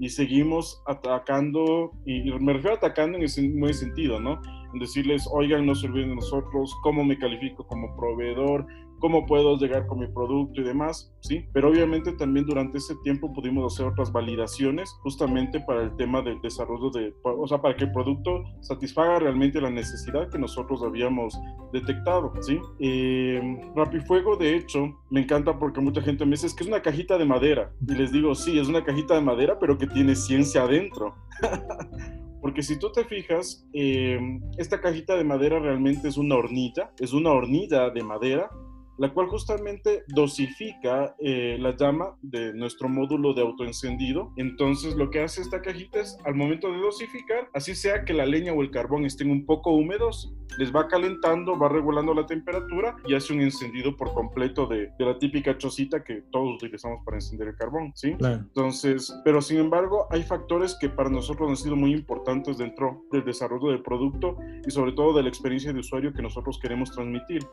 y 0.00 0.08
seguimos 0.08 0.82
atacando, 0.86 1.92
y 2.06 2.32
me 2.40 2.54
refiero 2.54 2.74
a 2.74 2.78
atacando 2.78 3.18
en 3.18 3.24
ese 3.24 3.46
buen 3.50 3.74
sentido, 3.74 4.18
¿no? 4.18 4.40
En 4.72 4.80
decirles, 4.80 5.28
oigan, 5.30 5.66
no 5.66 5.74
se 5.74 5.88
olviden 5.88 6.08
de 6.10 6.14
nosotros, 6.16 6.74
cómo 6.82 7.04
me 7.04 7.18
califico 7.18 7.66
como 7.66 7.94
proveedor, 7.96 8.66
cómo 9.00 9.26
puedo 9.26 9.56
llegar 9.56 9.86
con 9.86 9.98
mi 9.98 10.06
producto 10.06 10.60
y 10.60 10.64
demás, 10.64 11.12
¿sí? 11.20 11.44
Pero 11.52 11.70
obviamente 11.70 12.12
también 12.12 12.46
durante 12.46 12.78
ese 12.78 12.94
tiempo 13.02 13.32
pudimos 13.32 13.72
hacer 13.72 13.86
otras 13.86 14.12
validaciones 14.12 14.90
justamente 15.02 15.60
para 15.60 15.82
el 15.82 15.96
tema 15.96 16.22
del 16.22 16.40
desarrollo 16.40 16.90
de, 16.90 17.12
o 17.24 17.48
sea, 17.48 17.60
para 17.60 17.74
que 17.74 17.84
el 17.84 17.92
producto 17.92 18.44
satisfaga 18.60 19.18
realmente 19.18 19.60
la 19.60 19.70
necesidad 19.70 20.28
que 20.28 20.38
nosotros 20.38 20.82
habíamos 20.82 21.38
detectado, 21.72 22.32
¿sí? 22.40 22.60
Eh, 22.78 23.40
Rapifuego, 23.74 24.36
de 24.36 24.56
hecho, 24.56 24.94
me 25.10 25.22
encanta 25.22 25.58
porque 25.58 25.80
mucha 25.80 26.02
gente 26.02 26.24
me 26.24 26.32
dice, 26.32 26.48
que 26.54 26.62
es 26.62 26.68
una 26.68 26.82
cajita 26.82 27.18
de 27.18 27.24
madera. 27.24 27.72
Y 27.86 27.94
les 27.94 28.12
digo, 28.12 28.34
sí, 28.34 28.58
es 28.58 28.68
una 28.68 28.84
cajita 28.84 29.14
de 29.14 29.22
madera, 29.22 29.58
pero 29.58 29.78
que 29.78 29.86
tiene 29.86 30.14
ciencia 30.14 30.62
adentro. 30.62 31.14
Porque 32.40 32.62
si 32.62 32.78
tú 32.78 32.90
te 32.90 33.04
fijas, 33.04 33.66
eh, 33.74 34.18
esta 34.56 34.80
cajita 34.80 35.14
de 35.14 35.24
madera 35.24 35.58
realmente 35.58 36.08
es 36.08 36.16
una 36.16 36.36
hornilla, 36.36 36.90
es 36.98 37.12
una 37.12 37.32
hornilla 37.32 37.90
de 37.90 38.02
madera 38.02 38.50
la 39.00 39.14
cual 39.14 39.28
justamente 39.28 40.04
dosifica 40.08 41.16
eh, 41.20 41.56
la 41.58 41.74
llama 41.74 42.18
de 42.20 42.52
nuestro 42.52 42.86
módulo 42.86 43.32
de 43.32 43.40
autoencendido. 43.40 44.30
Entonces 44.36 44.94
lo 44.94 45.08
que 45.08 45.22
hace 45.22 45.40
esta 45.40 45.62
cajita 45.62 46.00
es 46.00 46.18
al 46.26 46.34
momento 46.34 46.70
de 46.70 46.76
dosificar, 46.78 47.48
así 47.54 47.74
sea 47.74 48.04
que 48.04 48.12
la 48.12 48.26
leña 48.26 48.52
o 48.52 48.60
el 48.60 48.70
carbón 48.70 49.06
estén 49.06 49.30
un 49.30 49.46
poco 49.46 49.72
húmedos, 49.72 50.34
les 50.58 50.70
va 50.74 50.86
calentando, 50.86 51.58
va 51.58 51.70
regulando 51.70 52.12
la 52.12 52.26
temperatura 52.26 52.94
y 53.06 53.14
hace 53.14 53.32
un 53.32 53.40
encendido 53.40 53.96
por 53.96 54.12
completo 54.12 54.66
de, 54.66 54.90
de 54.98 55.04
la 55.06 55.18
típica 55.18 55.56
chocita 55.56 56.04
que 56.04 56.22
todos 56.30 56.56
utilizamos 56.56 57.02
para 57.02 57.16
encender 57.16 57.48
el 57.48 57.56
carbón, 57.56 57.92
¿sí? 57.94 58.14
Entonces, 58.20 59.18
pero 59.24 59.40
sin 59.40 59.60
embargo 59.60 60.08
hay 60.10 60.24
factores 60.24 60.76
que 60.78 60.90
para 60.90 61.08
nosotros 61.08 61.48
han 61.48 61.56
sido 61.56 61.74
muy 61.74 61.94
importantes 61.94 62.58
dentro 62.58 63.02
del 63.10 63.24
desarrollo 63.24 63.70
del 63.70 63.82
producto 63.82 64.36
y 64.66 64.70
sobre 64.70 64.92
todo 64.92 65.14
de 65.14 65.22
la 65.22 65.30
experiencia 65.30 65.72
de 65.72 65.80
usuario 65.80 66.12
que 66.12 66.20
nosotros 66.20 66.58
queremos 66.60 66.90
transmitir. 66.90 67.46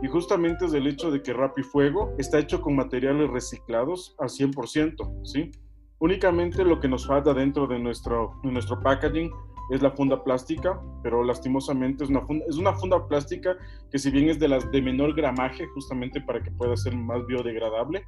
Y 0.00 0.08
justamente 0.08 0.66
es 0.66 0.72
el 0.72 0.86
hecho 0.86 1.10
de 1.10 1.22
que 1.22 1.34
Fuego 1.62 2.14
está 2.18 2.38
hecho 2.38 2.60
con 2.60 2.76
materiales 2.76 3.30
reciclados 3.30 4.14
al 4.18 4.28
100%, 4.28 5.24
¿sí? 5.24 5.50
Únicamente 5.98 6.64
lo 6.64 6.80
que 6.80 6.88
nos 6.88 7.06
falta 7.06 7.32
dentro 7.34 7.66
de 7.66 7.78
nuestro, 7.78 8.40
de 8.42 8.50
nuestro 8.50 8.80
packaging 8.80 9.30
es 9.70 9.80
la 9.80 9.90
funda 9.92 10.22
plástica, 10.22 10.80
pero 11.02 11.22
lastimosamente 11.22 12.04
es 12.04 12.10
una 12.10 12.20
funda, 12.22 12.44
es 12.48 12.56
una 12.56 12.72
funda 12.74 13.06
plástica 13.06 13.56
que 13.90 13.98
si 13.98 14.10
bien 14.10 14.28
es 14.28 14.38
de 14.38 14.48
las 14.48 14.70
de 14.70 14.82
menor 14.82 15.14
gramaje, 15.14 15.66
justamente 15.68 16.20
para 16.20 16.42
que 16.42 16.50
pueda 16.50 16.76
ser 16.76 16.96
más 16.96 17.24
biodegradable, 17.26 18.04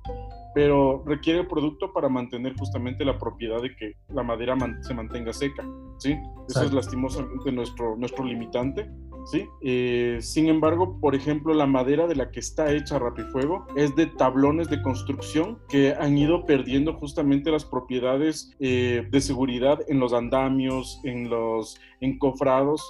pero 0.54 1.02
requiere 1.06 1.40
el 1.40 1.46
producto 1.46 1.92
para 1.92 2.08
mantener 2.08 2.54
justamente 2.56 3.04
la 3.04 3.18
propiedad 3.18 3.62
de 3.62 3.74
que 3.76 3.92
la 4.08 4.22
madera 4.22 4.56
se 4.82 4.94
mantenga 4.94 5.32
seca, 5.32 5.64
¿sí? 5.98 6.16
Eso 6.48 6.64
es 6.64 6.72
lastimosamente 6.72 7.52
nuestro, 7.52 7.96
nuestro 7.96 8.24
limitante 8.24 8.90
¿sí? 9.24 9.48
Eh, 9.62 10.18
sin 10.20 10.48
embargo, 10.48 10.98
por 11.00 11.14
ejemplo, 11.14 11.54
la 11.54 11.66
madera 11.66 12.06
de 12.06 12.16
la 12.16 12.30
que 12.30 12.40
está 12.40 12.72
hecha 12.72 12.98
Rapifuego 12.98 13.66
es 13.76 13.94
de 13.96 14.06
tablones 14.06 14.68
de 14.68 14.82
construcción 14.82 15.58
que 15.68 15.94
han 15.98 16.16
ido 16.16 16.44
perdiendo 16.44 16.94
justamente 16.94 17.50
las 17.50 17.64
propiedades 17.64 18.54
eh, 18.60 19.06
de 19.10 19.20
seguridad 19.20 19.78
en 19.88 20.00
los 20.00 20.12
andamios, 20.12 21.00
en 21.04 21.28
los 21.28 21.78
encofrados. 22.00 22.82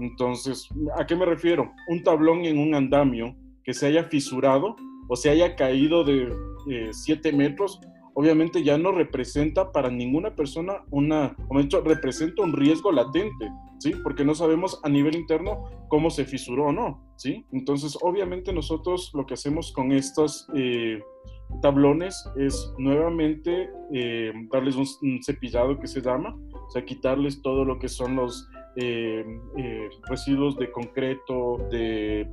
Entonces, 0.00 0.68
¿a 0.96 1.06
qué 1.06 1.16
me 1.16 1.24
refiero? 1.24 1.72
Un 1.88 2.02
tablón 2.02 2.44
en 2.44 2.58
un 2.58 2.74
andamio 2.74 3.34
que 3.64 3.74
se 3.74 3.86
haya 3.86 4.04
fisurado 4.04 4.76
o 5.08 5.16
se 5.16 5.30
haya 5.30 5.54
caído 5.54 6.04
de 6.04 6.32
7 6.90 7.32
metros, 7.32 7.80
obviamente 8.16 8.64
ya 8.64 8.78
no 8.78 8.92
representa 8.92 9.72
para 9.72 9.90
ninguna 9.90 10.34
persona 10.34 10.82
una, 10.90 11.36
como 11.48 11.60
he 11.60 11.64
dicho, 11.64 11.82
representa 11.82 12.42
un 12.42 12.54
riesgo 12.54 12.90
latente, 12.90 13.50
¿sí? 13.78 13.92
Porque 14.02 14.24
no 14.24 14.34
sabemos 14.34 14.80
a 14.82 14.88
nivel 14.88 15.14
interno 15.14 15.64
cómo 15.88 16.08
se 16.08 16.24
fisuró 16.24 16.68
o 16.68 16.72
no, 16.72 17.12
¿sí? 17.16 17.44
Entonces, 17.52 17.98
obviamente 18.00 18.54
nosotros 18.54 19.10
lo 19.12 19.26
que 19.26 19.34
hacemos 19.34 19.70
con 19.70 19.92
estos 19.92 20.48
eh, 20.54 20.98
tablones 21.60 22.26
es 22.38 22.72
nuevamente 22.78 23.68
eh, 23.92 24.32
darles 24.50 24.76
un, 24.76 25.22
cepillado 25.22 25.78
que 25.78 25.86
se 25.86 26.00
llama, 26.00 26.34
o 26.54 26.70
sea, 26.70 26.86
quitarles 26.86 27.42
todo 27.42 27.66
lo 27.66 27.78
que 27.78 27.90
son 27.90 28.16
los 28.16 28.48
eh, 28.78 29.24
eh, 29.56 29.88
residuos 30.06 30.54
de 30.58 30.70
concreto, 30.70 31.56
de, 31.70 32.28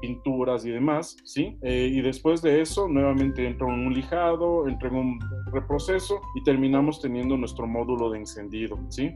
pinturas 0.00 0.64
y 0.64 0.70
demás, 0.70 1.14
¿sí? 1.24 1.58
Eh, 1.62 1.90
y 1.92 2.00
después 2.00 2.40
de 2.40 2.62
eso, 2.62 2.88
nuevamente 2.88 3.46
entra 3.46 3.66
en 3.68 3.86
un 3.86 3.92
lijado, 3.92 4.66
entra 4.66 4.88
en 4.88 4.94
un 4.94 5.18
reproceso 5.52 6.20
y 6.36 6.42
terminamos 6.42 7.02
teniendo 7.02 7.36
nuestro 7.36 7.66
módulo 7.66 8.10
de 8.10 8.18
encendido, 8.20 8.78
¿sí? 8.88 9.10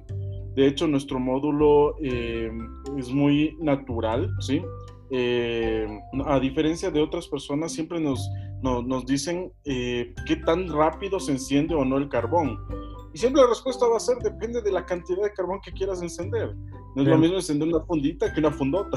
De 0.57 0.67
hecho, 0.67 0.87
nuestro 0.87 1.19
módulo 1.19 1.97
es 2.01 3.11
muy 3.13 3.57
natural, 3.61 4.31
¿sí? 4.41 4.63
a 6.27 6.39
diferencia 6.39 6.91
de 6.91 7.01
otras 7.01 7.29
personas, 7.29 7.73
siempre 7.73 7.99
nos, 7.99 8.29
nos 8.63 9.07
dicen 9.07 9.53
qué 9.65 10.37
tan 10.45 10.69
rápido 10.69 11.19
se 11.19 11.33
enciende 11.33 11.75
o 11.75 11.85
no 11.85 11.97
el 11.97 12.09
carbón. 12.09 12.59
Y 13.19 13.21
siempre 13.21 13.43
la 13.43 13.49
respuesta 13.49 13.85
va 13.89 13.97
a 13.97 14.01
ser, 14.01 14.19
depende 14.19 14.63
de 14.63 14.71
la 14.71 14.87
cantidad 14.87 15.25
de 15.25 15.33
carbón 15.33 15.59
que 15.61 15.73
quieras 15.73 16.01
encender. 16.03 16.55
No 16.95 17.03
es 17.03 17.09
lo 17.09 17.19
mismo 17.19 17.35
encender 17.35 17.67
una 17.67 17.81
fundita 17.81 18.33
que 18.33 18.39
una 18.39 18.53
fundota. 18.53 18.97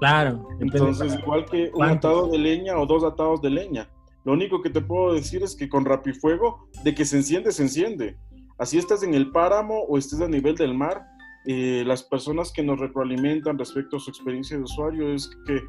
Claro. 0.00 0.46
Entonces, 0.60 1.18
igual 1.18 1.46
que 1.46 1.70
un 1.72 1.84
atado 1.84 2.28
de 2.28 2.36
leña 2.36 2.78
o 2.78 2.84
dos 2.84 3.02
atados 3.04 3.40
de 3.40 3.48
leña. 3.48 3.88
Lo 4.26 4.34
único 4.34 4.60
que 4.60 4.68
te 4.68 4.82
puedo 4.82 5.14
decir 5.14 5.42
es 5.42 5.56
que 5.56 5.70
con 5.70 5.86
rapifuego, 5.86 6.68
de 6.84 6.94
que 6.94 7.06
se 7.06 7.16
enciende, 7.16 7.52
se 7.52 7.62
enciende. 7.62 8.18
Así 8.58 8.76
estás 8.76 9.02
en 9.02 9.14
el 9.14 9.30
páramo 9.30 9.84
o 9.88 9.96
estés 9.96 10.20
a 10.20 10.28
nivel 10.28 10.56
del 10.56 10.74
mar, 10.74 11.02
eh, 11.46 11.84
las 11.86 12.02
personas 12.02 12.52
que 12.52 12.62
nos 12.62 12.78
retroalimentan 12.78 13.58
respecto 13.58 13.96
a 13.96 14.00
su 14.00 14.10
experiencia 14.10 14.58
de 14.58 14.64
usuario 14.64 15.10
es 15.10 15.30
que 15.46 15.62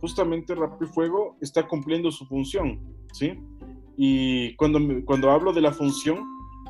justamente 0.00 0.56
Rapifuego 0.56 1.36
está 1.40 1.68
cumpliendo 1.68 2.10
su 2.10 2.26
función, 2.26 2.80
¿sí? 3.12 3.38
Y 3.96 4.56
cuando, 4.56 4.80
cuando 5.04 5.30
hablo 5.30 5.52
de 5.52 5.60
la 5.60 5.70
función, 5.70 6.24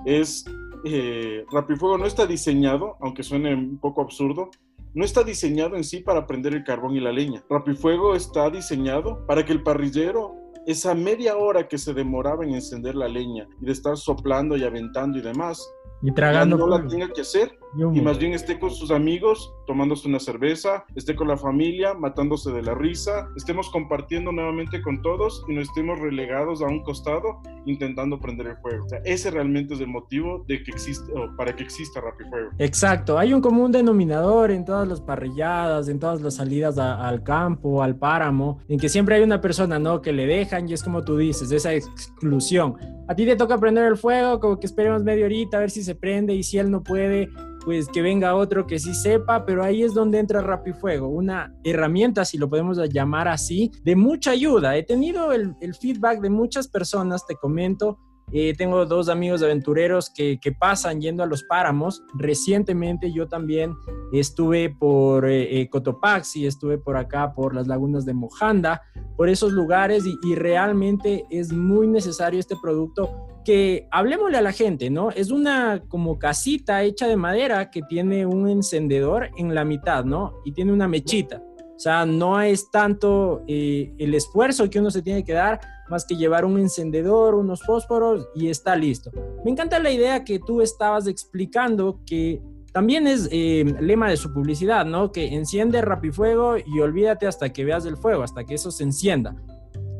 es 0.07 0.45
eh, 0.85 1.45
Rapifuego 1.51 1.99
no 1.99 2.07
está 2.07 2.27
diseñado, 2.27 2.97
aunque 3.01 3.23
suene 3.23 3.55
un 3.55 3.79
poco 3.79 4.03
absurdo, 4.03 4.51
no 4.95 5.05
está 5.05 5.23
diseñado 5.23 5.77
en 5.77 5.85
sí 5.85 6.01
para 6.01 6.27
prender 6.27 6.55
el 6.55 6.65
carbón 6.65 6.97
y 6.97 7.01
la 7.01 7.13
leña. 7.13 7.45
Rapifuego 7.51 8.15
está 8.15 8.49
diseñado 8.51 9.27
para 9.27 9.45
que 9.45 9.53
el 9.53 9.63
parrillero, 9.63 10.35
esa 10.67 10.95
media 10.95 11.37
hora 11.37 11.69
que 11.69 11.79
se 11.79 11.93
demoraba 11.93 12.45
en 12.45 12.55
encender 12.55 12.95
la 12.95 13.07
leña 13.07 13.47
y 13.61 13.67
de 13.67 13.73
estar 13.73 13.97
soplando 13.97 14.57
y 14.57 14.65
aventando 14.65 15.19
y 15.19 15.23
demás, 15.23 15.69
y 16.03 16.13
tragando. 16.13 16.57
no 16.57 16.67
la 16.67 16.87
tenga 16.87 17.09
que 17.13 17.23
hacer 17.23 17.59
y 17.95 18.01
más 18.01 18.19
bien 18.19 18.33
esté 18.33 18.59
con 18.59 18.71
sus 18.71 18.91
amigos 18.91 19.53
tomándose 19.67 20.09
una 20.09 20.19
cerveza, 20.19 20.85
esté 20.95 21.15
con 21.15 21.29
la 21.29 21.37
familia 21.37 21.93
matándose 21.93 22.51
de 22.51 22.63
la 22.63 22.75
risa, 22.75 23.29
estemos 23.37 23.69
compartiendo 23.71 24.33
nuevamente 24.33 24.81
con 24.81 25.03
todos 25.03 25.45
y 25.49 25.55
no 25.55 25.61
estemos 25.61 25.99
relegados 25.99 26.63
a 26.63 26.67
un 26.67 26.83
costado 26.83 27.43
intentando 27.67 28.19
prender 28.19 28.47
el 28.47 28.57
fuego. 28.59 28.85
O 28.87 28.89
sea, 28.89 29.01
ese 29.05 29.31
realmente 29.31 29.75
es 29.75 29.81
el 29.81 29.89
motivo 29.89 30.45
de 30.47 30.63
que 30.63 30.71
existe 30.71 31.13
o 31.13 31.35
para 31.37 31.55
que 31.55 31.65
exista 31.65 32.01
Fuego. 32.01 32.51
Exacto, 32.59 33.19
hay 33.19 33.35
un 33.35 33.41
común 33.41 33.73
denominador 33.73 34.51
en 34.51 34.65
todas 34.65 34.87
las 34.87 35.01
parrilladas, 35.01 35.89
en 35.89 35.99
todas 35.99 36.21
las 36.21 36.35
salidas 36.35 36.79
al 36.79 37.23
campo, 37.23 37.83
al 37.83 37.97
páramo, 37.97 38.61
en 38.69 38.79
que 38.79 38.89
siempre 38.89 39.17
hay 39.17 39.23
una 39.23 39.41
persona, 39.41 39.79
¿no? 39.79 40.01
Que 40.01 40.13
le 40.13 40.27
dejan 40.27 40.69
y 40.69 40.73
es 40.73 40.83
como 40.83 41.05
tú 41.05 41.17
dices, 41.17 41.51
esa 41.51 41.75
exclusión. 41.75 42.77
A 43.09 43.15
ti 43.15 43.25
te 43.25 43.37
toca 43.37 43.59
prender 43.59 43.87
el 43.87 43.97
fuego, 43.97 44.41
como 44.41 44.59
que 44.59 44.67
esperemos 44.67 45.03
media 45.03 45.27
horita 45.27 45.57
a 45.57 45.61
ver 45.61 45.71
si 45.71 45.83
se 45.87 45.95
prende 45.95 46.35
y 46.35 46.43
si 46.43 46.59
él 46.59 46.71
no 46.71 46.83
puede, 46.83 47.31
pues 47.65 47.89
que 47.89 48.01
venga 48.01 48.37
otro 48.37 48.65
que 48.65 48.79
sí 48.79 48.95
sepa, 48.95 49.45
pero 49.45 49.65
ahí 49.65 49.83
es 49.83 49.93
donde 49.93 50.21
entra 50.21 50.41
Rapifuego, 50.41 51.09
una 51.09 51.53
herramienta, 51.65 52.25
si 52.25 52.39
lo 52.39 52.49
podemos 52.49 52.79
llamar 52.93 53.27
así, 53.27 53.73
de 53.83 53.97
mucha 53.97 54.31
ayuda. 54.31 54.77
He 54.77 54.85
tenido 54.85 55.33
el, 55.33 55.57
feedback 55.81 56.21
de 56.21 56.31
muchas 56.31 56.69
personas, 56.69 57.27
te 57.27 57.35
comento, 57.35 57.99
eh, 58.31 58.55
tengo 58.57 58.87
dos 58.87 59.09
amigos 59.09 59.43
aventureros 59.43 60.11
que, 60.11 60.39
pasan 60.61 61.01
yendo 61.01 61.25
a 61.25 61.27
los 61.27 61.43
páramos. 61.43 62.05
Recientemente 62.15 63.13
yo 63.13 63.27
también 63.27 63.75
estuve 64.13 64.71
por 64.71 65.29
eh, 65.29 65.61
eh, 65.61 65.69
Cotopaxi, 65.69 66.47
estuve 66.47 66.79
por 66.79 66.97
acá, 66.97 67.35
por 67.35 67.53
las 67.53 67.67
lagunas 67.67 68.05
de 68.05 68.15
Mojanda, 68.15 68.83
por 69.17 69.29
esos 69.29 69.51
lugares 69.51 70.05
y 70.23 70.35
realmente 70.37 71.25
es 71.31 71.53
muy 71.53 71.89
necesario 71.89 72.39
este 72.39 72.55
producto 72.63 73.36
que 73.47 73.87
hablemosle 73.93 74.39
a 74.39 74.43
la 74.43 74.51
gente, 74.51 74.91
¿no? 74.91 75.11
Es 75.13 75.31
una 75.31 75.81
como 75.89 76.19
casita 76.19 76.83
hecha 76.83 77.07
de 77.07 77.17
madera 77.17 77.71
que 77.71 77.81
tiene 77.83 78.27
un 78.27 78.49
encendedor 78.49 79.31
en 79.37 79.55
la 79.55 79.65
mitad, 79.65 80.05
¿no? 80.05 80.35
Y 80.45 80.51
tiene 80.51 80.73
una 80.73 80.89
mechita. 80.89 81.41
O 81.77 81.79
sea, 81.79 82.05
no 82.05 82.41
es 82.41 82.73
tanto 82.73 83.45
eh, 83.47 83.93
el 83.99 84.15
esfuerzo 84.15 84.69
que 84.69 84.81
uno 84.81 84.91
se 84.91 85.01
tiene 85.01 85.23
que 85.23 85.33
dar, 85.33 85.61
más 85.89 86.05
que 86.05 86.17
llevar 86.17 86.45
un 86.45 86.59
encendedor, 86.59 87.37
unos 87.37 87.63
fósforos 87.63 88.27
y 88.35 88.49
está 88.49 88.75
listo. 88.75 89.13
Me 89.45 89.53
encanta 89.53 89.79
la 89.79 89.93
idea 89.93 90.25
que 90.25 90.41
tú 90.41 90.61
estabas 90.61 91.07
explicando 91.07 92.01
que 92.05 92.43
también 92.73 93.07
es 93.07 93.29
eh, 93.31 93.65
lema 93.79 94.11
de 94.11 94.17
su 94.17 94.33
publicidad, 94.33 94.85
¿no? 94.85 95.13
Que 95.13 95.29
enciende 95.29 95.83
rapifuego 95.83 96.57
y 96.59 96.81
olvídate 96.81 97.29
hasta 97.29 97.53
que 97.53 97.65
veas 97.65 97.87
el 97.87 97.97
fuego, 97.97 98.25
hasta 98.25 98.43
que 98.43 98.55
eso 98.55 98.73
se 98.73 98.83
encienda. 98.83 99.37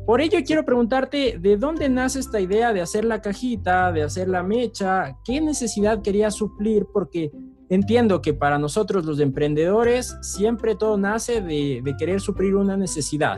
Por 0.07 0.21
ello 0.21 0.39
quiero 0.45 0.63
preguntarte, 0.63 1.37
¿de 1.37 1.57
dónde 1.57 1.89
nace 1.89 2.19
esta 2.19 2.39
idea 2.39 2.71
de 2.71 2.79
hacer 2.79 3.03
la 3.03 3.21
cajita, 3.21 3.91
de 3.91 4.03
hacer 4.03 4.29
la 4.29 4.41
mecha? 4.41 5.17
¿Qué 5.25 5.41
necesidad 5.41 6.01
quería 6.01 6.31
suplir? 6.31 6.87
Porque 6.93 7.29
entiendo 7.67 8.21
que 8.21 8.33
para 8.33 8.57
nosotros 8.57 9.03
los 9.03 9.19
emprendedores 9.19 10.17
siempre 10.21 10.75
todo 10.75 10.97
nace 10.97 11.41
de, 11.41 11.83
querer 11.99 12.21
suplir 12.21 12.55
una 12.55 12.77
necesidad. 12.77 13.37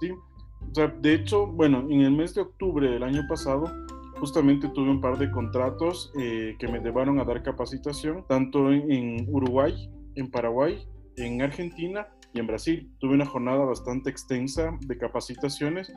Sí, 0.00 0.10
o 0.10 0.74
sea, 0.74 0.88
de 1.00 1.14
hecho, 1.14 1.46
bueno, 1.46 1.86
en 1.88 2.00
el 2.00 2.10
mes 2.10 2.34
de 2.34 2.40
octubre 2.40 2.90
del 2.90 3.04
año 3.04 3.22
pasado, 3.28 3.70
justamente 4.18 4.68
tuve 4.70 4.90
un 4.90 5.00
par 5.00 5.16
de 5.16 5.30
contratos 5.30 6.10
eh, 6.18 6.56
que 6.58 6.66
me 6.66 6.80
llevaron 6.80 7.20
a 7.20 7.24
dar 7.24 7.40
capacitación, 7.44 8.24
tanto 8.26 8.72
en 8.72 9.28
Uruguay, 9.28 9.88
en 10.16 10.28
Paraguay, 10.28 10.84
en 11.16 11.40
Argentina 11.40 12.08
y 12.32 12.40
en 12.40 12.46
Brasil. 12.46 12.90
Tuve 12.98 13.14
una 13.14 13.26
jornada 13.26 13.64
bastante 13.64 14.10
extensa 14.10 14.76
de 14.80 14.98
capacitaciones 14.98 15.92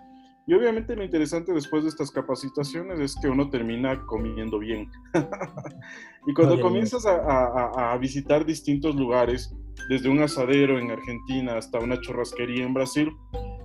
y 0.46 0.54
obviamente 0.54 0.96
lo 0.96 1.04
interesante 1.04 1.54
después 1.54 1.84
de 1.84 1.90
estas 1.90 2.12
capacitaciones 2.12 3.00
es 3.00 3.16
que 3.22 3.30
uno 3.30 3.50
termina 3.50 4.06
comiendo 4.06 4.60
bien. 4.60 4.90
y 6.28 6.34
cuando 6.34 6.60
comienzas 6.60 7.06
a, 7.06 7.98
visitar 7.98 8.46
distintos 8.46 8.96
lugares, 8.96 9.56
desde 9.90 10.10
un 10.10 10.22
asadero 10.22 10.80
en 10.80 10.92
Argentina 10.92 11.58
hasta 11.58 11.80
una 11.80 12.00
churrasquería 12.02 12.66
en 12.66 12.74
Brasil, 12.74 13.12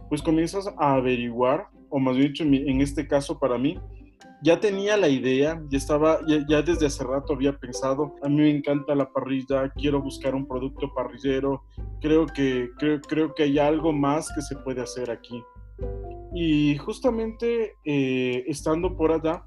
pues 0.08 0.22
comienzas 0.22 0.68
a 0.78 0.94
averiguar, 0.94 1.68
o 1.90 1.98
más 1.98 2.16
bien 2.16 2.28
dicho, 2.28 2.44
en 2.44 2.80
este 2.80 3.08
caso 3.08 3.38
para 3.38 3.58
mí, 3.58 3.78
ya 4.42 4.60
tenía 4.60 4.96
la 4.96 5.08
idea, 5.08 5.60
ya 5.68 5.78
estaba, 5.78 6.20
ya, 6.48 6.62
desde 6.62 6.86
hace 6.86 7.04
rato 7.04 7.32
había 7.32 7.58
pensado, 7.58 8.14
a 8.22 8.28
mí 8.28 8.36
me 8.36 8.50
encanta 8.50 8.94
la 8.94 9.10
parrilla, 9.12 9.70
quiero 9.70 10.00
buscar 10.00 10.34
un 10.34 10.46
producto 10.46 10.92
parrillero, 10.94 11.64
creo 12.00 12.26
que, 12.26 12.70
creo, 12.78 13.00
creo 13.00 13.34
que 13.34 13.44
hay 13.44 13.58
algo 13.58 13.92
más 13.92 14.32
que 14.34 14.42
se 14.42 14.56
puede 14.56 14.80
hacer 14.80 15.10
aquí. 15.10 15.42
Y 16.34 16.76
justamente 16.78 17.74
eh, 17.84 18.44
estando 18.46 18.96
por 18.96 19.12
allá, 19.12 19.44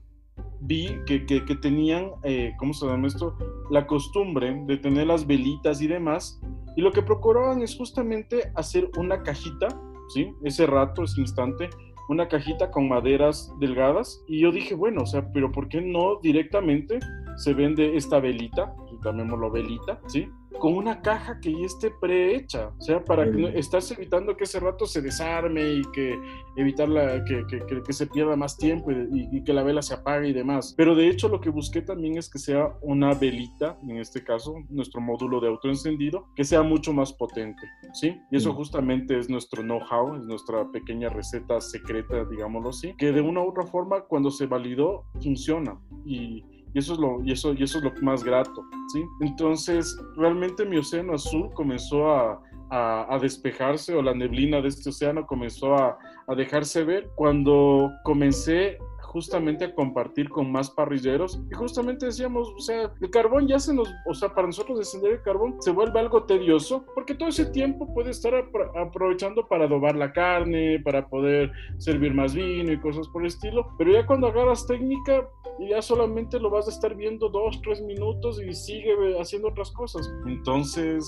vi 0.61 0.97
que, 1.05 1.25
que, 1.25 1.55
tenían, 1.55 2.11
eh, 2.23 2.53
¿cómo 2.59 2.73
se 2.73 2.85
llama 2.85 3.07
esto? 3.07 3.37
La 3.69 3.87
costumbre 3.87 4.61
de 4.67 4.77
tener 4.77 5.07
las 5.07 5.25
velitas 5.25 5.81
y 5.81 5.87
demás. 5.87 6.39
Y 6.75 6.81
lo 6.81 6.91
que 6.91 7.01
procuraban 7.01 7.61
es 7.61 7.75
justamente 7.75 8.51
hacer 8.55 8.89
una 8.97 9.23
cajita, 9.23 9.67
¿sí? 10.13 10.31
Ese 10.43 10.65
rato, 10.65 11.03
ese 11.03 11.19
instante, 11.21 11.69
una 12.09 12.27
cajita 12.27 12.71
con 12.71 12.87
maderas 12.87 13.53
delgadas 13.59 14.23
y 14.27 14.39
yo 14.41 14.51
dije, 14.51 14.75
bueno, 14.75 15.03
o 15.03 15.05
sea, 15.05 15.31
pero 15.33 15.51
¿por 15.51 15.67
qué 15.69 15.81
no 15.81 16.19
directamente 16.21 16.99
se 17.37 17.53
vende 17.53 17.95
esta 17.95 18.19
velita, 18.19 18.75
llamémoslo 19.03 19.51
velita, 19.51 19.99
¿sí? 20.07 20.29
Con 20.61 20.75
una 20.75 21.01
caja 21.01 21.39
que 21.39 21.51
ya 21.51 21.65
esté 21.65 21.89
prehecha, 21.89 22.71
o 22.77 22.81
sea, 22.81 23.03
para 23.03 23.29
que 23.31 23.57
estás 23.57 23.89
evitando 23.91 24.37
que 24.37 24.43
ese 24.43 24.59
rato 24.59 24.85
se 24.85 25.01
desarme 25.01 25.73
y 25.73 25.81
que 25.91 26.15
evitar 26.55 26.87
la, 26.87 27.25
que, 27.25 27.43
que, 27.47 27.81
que, 27.81 27.93
se 27.93 28.05
pierda 28.05 28.35
más 28.35 28.55
tiempo 28.57 28.91
y, 28.91 29.43
que 29.43 29.53
la 29.53 29.63
vela 29.63 29.81
se 29.81 29.95
apague 29.95 30.29
y 30.29 30.33
demás. 30.33 30.75
Pero 30.77 30.93
de 30.93 31.09
hecho 31.09 31.29
lo 31.29 31.41
que 31.41 31.49
busqué 31.49 31.81
también 31.81 32.19
es 32.19 32.29
que 32.29 32.37
sea 32.37 32.77
una 32.81 33.15
velita, 33.15 33.75
en 33.89 33.97
este 33.97 34.23
caso, 34.23 34.53
nuestro 34.69 35.01
módulo 35.01 35.39
de 35.39 35.47
autoencendido, 35.47 36.27
que 36.35 36.43
sea 36.43 36.61
mucho 36.61 36.93
más 36.93 37.11
potente, 37.11 37.63
¿sí? 37.93 38.21
Y 38.29 38.37
eso 38.37 38.53
justamente 38.53 39.17
es 39.17 39.31
nuestro 39.31 39.63
know-how, 39.63 40.15
es 40.15 40.25
nuestra 40.25 40.69
pequeña 40.71 41.09
receta 41.09 41.59
secreta, 41.59 42.23
digámoslo 42.25 42.69
así, 42.69 42.93
que 42.99 43.11
de 43.11 43.21
una 43.21 43.41
u 43.41 43.49
otra 43.49 43.65
forma, 43.65 44.01
cuando 44.01 44.29
se 44.29 44.45
validó, 44.45 45.05
funciona. 45.23 45.79
Y, 46.05 46.45
y 46.73 46.79
eso 46.79 46.93
es 46.93 46.99
lo, 46.99 47.23
y 47.23 47.31
eso, 47.31 47.53
y 47.53 47.63
eso 47.63 47.79
es 47.79 47.83
lo 47.83 47.91
más 48.01 48.23
grato, 48.23 48.63
¿sí? 48.93 49.03
Entonces, 49.19 49.97
realmente 50.15 50.65
mi 50.65 50.77
océano 50.77 51.13
azul 51.13 51.49
comenzó 51.53 52.11
a, 52.11 52.41
a, 52.71 53.19
despejarse 53.21 53.93
o 53.93 54.01
la 54.01 54.13
neblina 54.13 54.61
de 54.61 54.69
este 54.69 54.89
océano 54.89 55.27
comenzó 55.27 55.75
a, 55.75 55.97
a 56.27 56.35
dejarse 56.35 56.85
ver 56.85 57.11
cuando 57.15 57.91
comencé 58.03 58.77
justamente 59.11 59.65
a 59.65 59.75
compartir 59.75 60.29
con 60.29 60.49
más 60.49 60.69
parrilleros 60.69 61.41
y 61.51 61.53
justamente 61.53 62.05
decíamos, 62.05 62.47
o 62.55 62.61
sea, 62.61 62.93
el 63.01 63.09
carbón 63.09 63.45
ya 63.45 63.59
se 63.59 63.73
nos, 63.73 63.93
o 64.05 64.13
sea, 64.13 64.33
para 64.33 64.47
nosotros 64.47 64.79
descender 64.79 65.11
el 65.11 65.21
carbón 65.21 65.61
se 65.61 65.71
vuelve 65.71 65.99
algo 65.99 66.23
tedioso 66.23 66.85
porque 66.95 67.13
todo 67.13 67.27
ese 67.27 67.45
tiempo 67.47 67.93
puede 67.93 68.11
estar 68.11 68.33
aprovechando 68.33 69.45
para 69.49 69.65
adobar 69.65 69.97
la 69.97 70.13
carne, 70.13 70.79
para 70.79 71.09
poder 71.09 71.51
servir 71.77 72.13
más 72.13 72.33
vino 72.33 72.71
y 72.71 72.79
cosas 72.79 73.09
por 73.09 73.23
el 73.23 73.27
estilo, 73.27 73.75
pero 73.77 73.91
ya 73.91 74.05
cuando 74.05 74.27
agarras 74.27 74.65
técnica 74.65 75.27
ya 75.59 75.81
solamente 75.81 76.39
lo 76.39 76.49
vas 76.49 76.67
a 76.67 76.71
estar 76.71 76.95
viendo 76.95 77.27
dos, 77.27 77.61
tres 77.61 77.81
minutos 77.81 78.41
y 78.41 78.53
sigue 78.53 78.95
haciendo 79.19 79.49
otras 79.49 79.71
cosas. 79.71 80.09
Entonces 80.25 81.05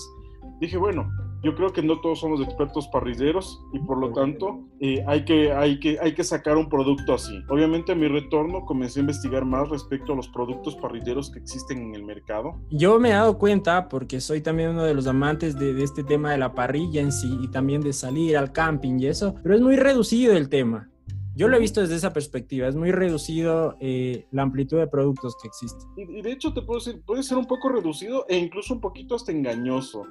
dije, 0.60 0.76
bueno, 0.76 1.10
yo 1.44 1.54
creo 1.54 1.72
que 1.72 1.82
no 1.82 2.00
todos 2.00 2.20
somos 2.20 2.40
expertos 2.40 2.88
parrilleros 2.88 3.62
y 3.72 3.78
por 3.80 3.98
lo 3.98 4.12
tanto 4.12 4.66
eh, 4.80 5.04
hay, 5.06 5.24
que, 5.26 5.52
hay, 5.52 5.78
que, 5.78 5.98
hay 6.00 6.14
que 6.14 6.24
sacar 6.24 6.56
un 6.56 6.70
producto 6.70 7.12
así. 7.12 7.38
Obviamente 7.50 7.92
a 7.92 7.94
mi 7.94 8.08
retorno 8.08 8.64
comencé 8.64 9.00
a 9.00 9.02
investigar 9.02 9.44
más 9.44 9.68
respecto 9.68 10.14
a 10.14 10.16
los 10.16 10.28
productos 10.28 10.74
parrilleros 10.76 11.30
que 11.30 11.38
existen 11.38 11.78
en 11.82 11.94
el 11.94 12.04
mercado. 12.04 12.54
Yo 12.70 12.98
me 12.98 13.10
he 13.10 13.12
dado 13.12 13.38
cuenta 13.38 13.88
porque 13.90 14.20
soy 14.20 14.40
también 14.40 14.70
uno 14.70 14.84
de 14.84 14.94
los 14.94 15.06
amantes 15.06 15.58
de, 15.58 15.74
de 15.74 15.84
este 15.84 16.02
tema 16.02 16.32
de 16.32 16.38
la 16.38 16.54
parrilla 16.54 17.02
en 17.02 17.12
sí 17.12 17.38
y 17.42 17.48
también 17.48 17.82
de 17.82 17.92
salir 17.92 18.38
al 18.38 18.52
camping 18.52 18.98
y 18.98 19.06
eso, 19.06 19.34
pero 19.42 19.54
es 19.54 19.60
muy 19.60 19.76
reducido 19.76 20.34
el 20.34 20.48
tema. 20.48 20.88
Yo 21.36 21.48
lo 21.48 21.56
he 21.56 21.60
visto 21.60 21.80
desde 21.80 21.96
esa 21.96 22.12
perspectiva, 22.12 22.68
es 22.68 22.76
muy 22.76 22.92
reducido 22.92 23.76
eh, 23.80 24.24
la 24.30 24.42
amplitud 24.42 24.78
de 24.78 24.86
productos 24.86 25.36
que 25.42 25.48
existen. 25.48 25.84
Y, 25.96 26.18
y, 26.20 26.22
de 26.22 26.30
hecho 26.30 26.54
te 26.54 26.62
puedo 26.62 26.78
decir, 26.78 27.02
puede 27.04 27.24
ser 27.24 27.38
un 27.38 27.46
poco 27.46 27.68
reducido 27.68 28.24
e 28.28 28.38
incluso 28.38 28.72
un 28.72 28.80
poquito 28.80 29.16
hasta 29.16 29.32
engañoso. 29.32 30.06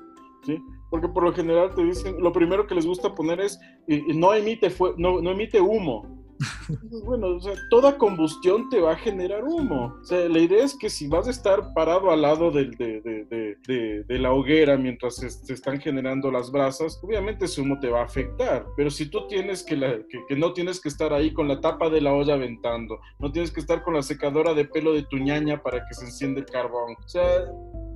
Porque 0.90 1.08
por 1.08 1.24
lo 1.24 1.34
general 1.34 1.74
te 1.74 1.84
dicen, 1.84 2.22
lo 2.22 2.32
primero 2.32 2.68
que 2.68 2.76
les 2.76 2.86
gusta 2.86 3.16
poner 3.16 3.40
es, 3.40 3.60
no, 3.88 4.34
emite 4.34 4.72
no, 4.98 5.22
no 5.22 5.32
emite 5.32 5.60
humo. 5.60 6.24
bueno, 7.06 7.28
o 7.36 7.40
sea, 7.40 7.54
toda 7.70 7.98
combustión 7.98 8.70
te 8.70 8.80
va 8.80 8.94
a 8.94 8.98
generar 8.98 9.44
humo. 9.44 9.96
O 10.02 10.06
sea, 10.06 10.28
la 10.30 10.40
idea 10.40 10.64
es 10.64 10.78
que 10.78 10.90
si 10.90 11.08
vas 11.08 11.28
a 11.28 11.32
estar 11.32 11.74
parado 11.74 12.12
al 12.12 12.22
lado 12.22 12.52
de, 12.52 12.66
de, 12.66 14.04
de, 14.08 14.20
la 14.20 14.32
hoguera 14.32 14.78
mientras 14.78 15.16
se, 15.16 15.54
están 15.54 15.80
generando 15.80 16.32
las 16.32 16.52
brasas, 16.52 17.00
obviamente 17.04 17.46
ese 17.46 17.62
humo 17.62 17.80
te 17.80 17.90
va 17.90 18.02
a 18.02 18.06
afectar. 18.06 18.66
Pero 18.78 18.90
si 18.90 19.10
tú 19.10 19.28
tienes 19.28 19.64
que, 19.64 19.76
la, 19.76 19.98
que, 20.10 20.20
que, 20.28 20.36
no 20.36 20.54
tienes 20.54 20.80
que 20.80 20.90
estar 20.90 21.14
ahí 21.14 21.34
con 21.34 21.48
la 21.48 21.60
tapa 21.62 21.90
de 21.90 22.02
la 22.02 22.14
olla 22.14 22.36
aventando, 22.36 23.00
no 23.20 23.32
tienes 23.32 23.52
que 23.52 23.60
estar 23.60 23.84
con 23.84 23.94
la 23.94 24.02
secadora 24.02 24.54
de 24.54 24.66
pelo 24.66 24.94
de 24.94 25.04
tu 25.04 25.18
ñaña 25.18 25.62
para 25.62 25.86
que 25.86 25.94
se 25.94 26.06
enciende 26.06 26.42
el 26.42 26.46
carbón. 26.46 26.96
O 27.04 27.08
sea, 27.08 27.46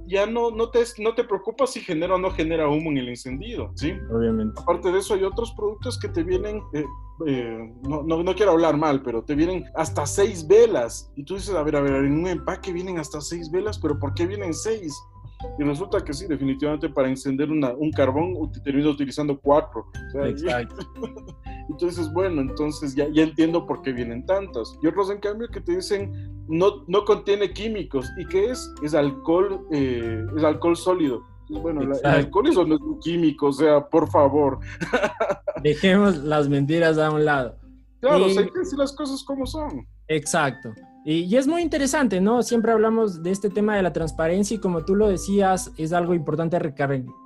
ya 0.07 0.25
no, 0.25 0.51
no, 0.51 0.69
te, 0.69 0.83
no 0.99 1.13
te 1.13 1.23
preocupas 1.23 1.71
si 1.71 1.81
genera 1.81 2.15
o 2.15 2.17
no 2.17 2.31
genera 2.31 2.67
humo 2.67 2.89
en 2.91 2.97
el 2.97 3.09
encendido, 3.09 3.71
¿sí? 3.75 3.93
Obviamente. 4.11 4.59
Aparte 4.61 4.91
de 4.91 4.99
eso, 4.99 5.13
hay 5.13 5.23
otros 5.23 5.51
productos 5.51 5.99
que 5.99 6.07
te 6.09 6.23
vienen, 6.23 6.61
eh, 6.73 6.85
eh, 7.27 7.73
no, 7.83 8.03
no, 8.03 8.23
no, 8.23 8.35
quiero 8.35 8.51
hablar 8.51 8.77
mal, 8.77 9.01
pero 9.03 9.23
te 9.23 9.35
vienen 9.35 9.65
hasta 9.75 10.05
seis 10.05 10.47
velas. 10.47 11.11
Y 11.15 11.23
tú 11.23 11.35
dices, 11.35 11.53
a 11.53 11.63
ver, 11.63 11.75
a 11.75 11.81
ver, 11.81 12.05
en 12.05 12.19
un 12.19 12.27
empaque 12.27 12.71
vienen 12.71 12.99
hasta 12.99 13.21
seis 13.21 13.51
velas, 13.51 13.77
pero 13.79 13.99
¿por 13.99 14.13
qué 14.13 14.25
vienen 14.25 14.53
seis? 14.53 14.93
Y 15.59 15.63
resulta 15.63 16.03
que 16.03 16.13
sí, 16.13 16.27
definitivamente 16.27 16.89
para 16.89 17.09
encender 17.09 17.51
una, 17.51 17.73
un 17.73 17.91
carbón 17.91 18.33
termino 18.63 18.89
utilizando 18.89 19.39
cuatro. 19.39 19.85
Exacto. 20.25 20.75
entonces, 21.69 22.11
bueno, 22.11 22.41
entonces 22.41 22.95
ya, 22.95 23.07
ya 23.09 23.23
entiendo 23.23 23.65
por 23.65 23.81
qué 23.81 23.91
vienen 23.91 24.25
tantas. 24.25 24.77
Y 24.81 24.87
otros, 24.87 25.11
en 25.11 25.19
cambio, 25.19 25.47
que 25.49 25.61
te 25.61 25.75
dicen 25.75 26.11
no, 26.47 26.83
no 26.87 27.05
contiene 27.05 27.51
químicos. 27.51 28.11
¿Y 28.17 28.25
qué 28.25 28.51
es? 28.51 28.73
Es 28.81 28.93
alcohol, 28.93 29.67
eh, 29.71 30.25
es 30.35 30.43
alcohol 30.43 30.75
sólido. 30.75 31.23
Bueno, 31.49 31.81
el 31.81 32.05
alcohol 32.05 32.47
eso 32.47 32.65
no 32.65 32.75
es 32.75 32.81
un 32.81 32.99
químico, 32.99 33.47
o 33.47 33.53
sea, 33.53 33.87
por 33.87 34.09
favor. 34.09 34.59
Dejemos 35.63 36.17
las 36.17 36.49
mentiras 36.49 36.97
a 36.97 37.09
un 37.09 37.23
lado. 37.23 37.57
Claro, 38.01 38.25
hay 38.25 38.35
que 38.35 38.59
decir 38.59 38.77
las 38.77 38.93
cosas 38.93 39.23
como 39.23 39.45
son. 39.45 39.87
Exacto. 40.07 40.73
Y, 41.09 41.37
es 41.37 41.47
muy 41.47 41.61
interesante, 41.61 42.19
¿no? 42.19 42.43
Siempre 42.43 42.73
hablamos 42.73 43.23
de 43.23 43.31
este 43.31 43.49
tema 43.49 43.77
de 43.77 43.81
la 43.81 43.93
transparencia 43.93 44.55
y 44.55 44.59
como 44.59 44.83
tú 44.83 44.93
lo 44.93 45.07
decías, 45.07 45.71
es 45.77 45.93
algo 45.93 46.13
importante 46.13 46.59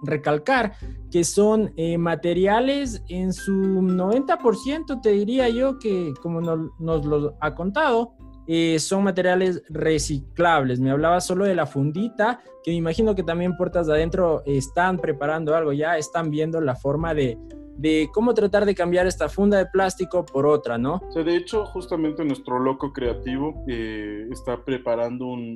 recalcar, 0.03 0.73
que 1.09 1.23
son 1.23 1.73
eh, 1.77 1.97
materiales 1.97 3.01
en 3.09 3.33
su 3.33 3.51
90%, 3.51 5.01
te 5.01 5.09
diría 5.09 5.49
yo, 5.49 5.79
que 5.79 6.13
como 6.21 6.41
nos 6.41 7.05
lo 7.07 7.35
ha 7.41 7.55
contado, 7.55 8.13
eh, 8.45 8.77
son 8.77 9.03
materiales 9.03 9.63
reciclables. 9.67 10.79
Me 10.79 10.91
hablaba 10.91 11.19
solo 11.19 11.45
de 11.45 11.55
la 11.55 11.65
fundita, 11.65 12.39
que 12.63 12.69
me 12.69 12.77
imagino 12.77 13.15
que 13.15 13.23
también 13.23 13.57
puertas 13.57 13.87
de 13.87 13.93
adentro 13.93 14.43
están 14.45 14.99
preparando 14.99 15.55
algo 15.55 15.73
ya, 15.73 15.97
están 15.97 16.29
viendo 16.29 16.61
la 16.61 16.75
forma 16.75 17.15
de, 17.15 17.39
de 17.77 18.09
cómo 18.13 18.33
tratar 18.33 18.65
de 18.65 18.75
cambiar 18.75 19.07
esta 19.07 19.29
funda 19.29 19.57
de 19.57 19.65
plástico 19.67 20.25
por 20.25 20.45
otra, 20.45 20.77
¿no? 20.77 21.01
O 21.07 21.11
sea, 21.11 21.23
de 21.23 21.35
hecho, 21.35 21.65
justamente 21.65 22.23
nuestro 22.23 22.59
loco 22.59 22.93
creativo 22.93 23.63
eh, 23.67 24.27
está 24.31 24.63
preparando 24.63 25.25
un, 25.25 25.55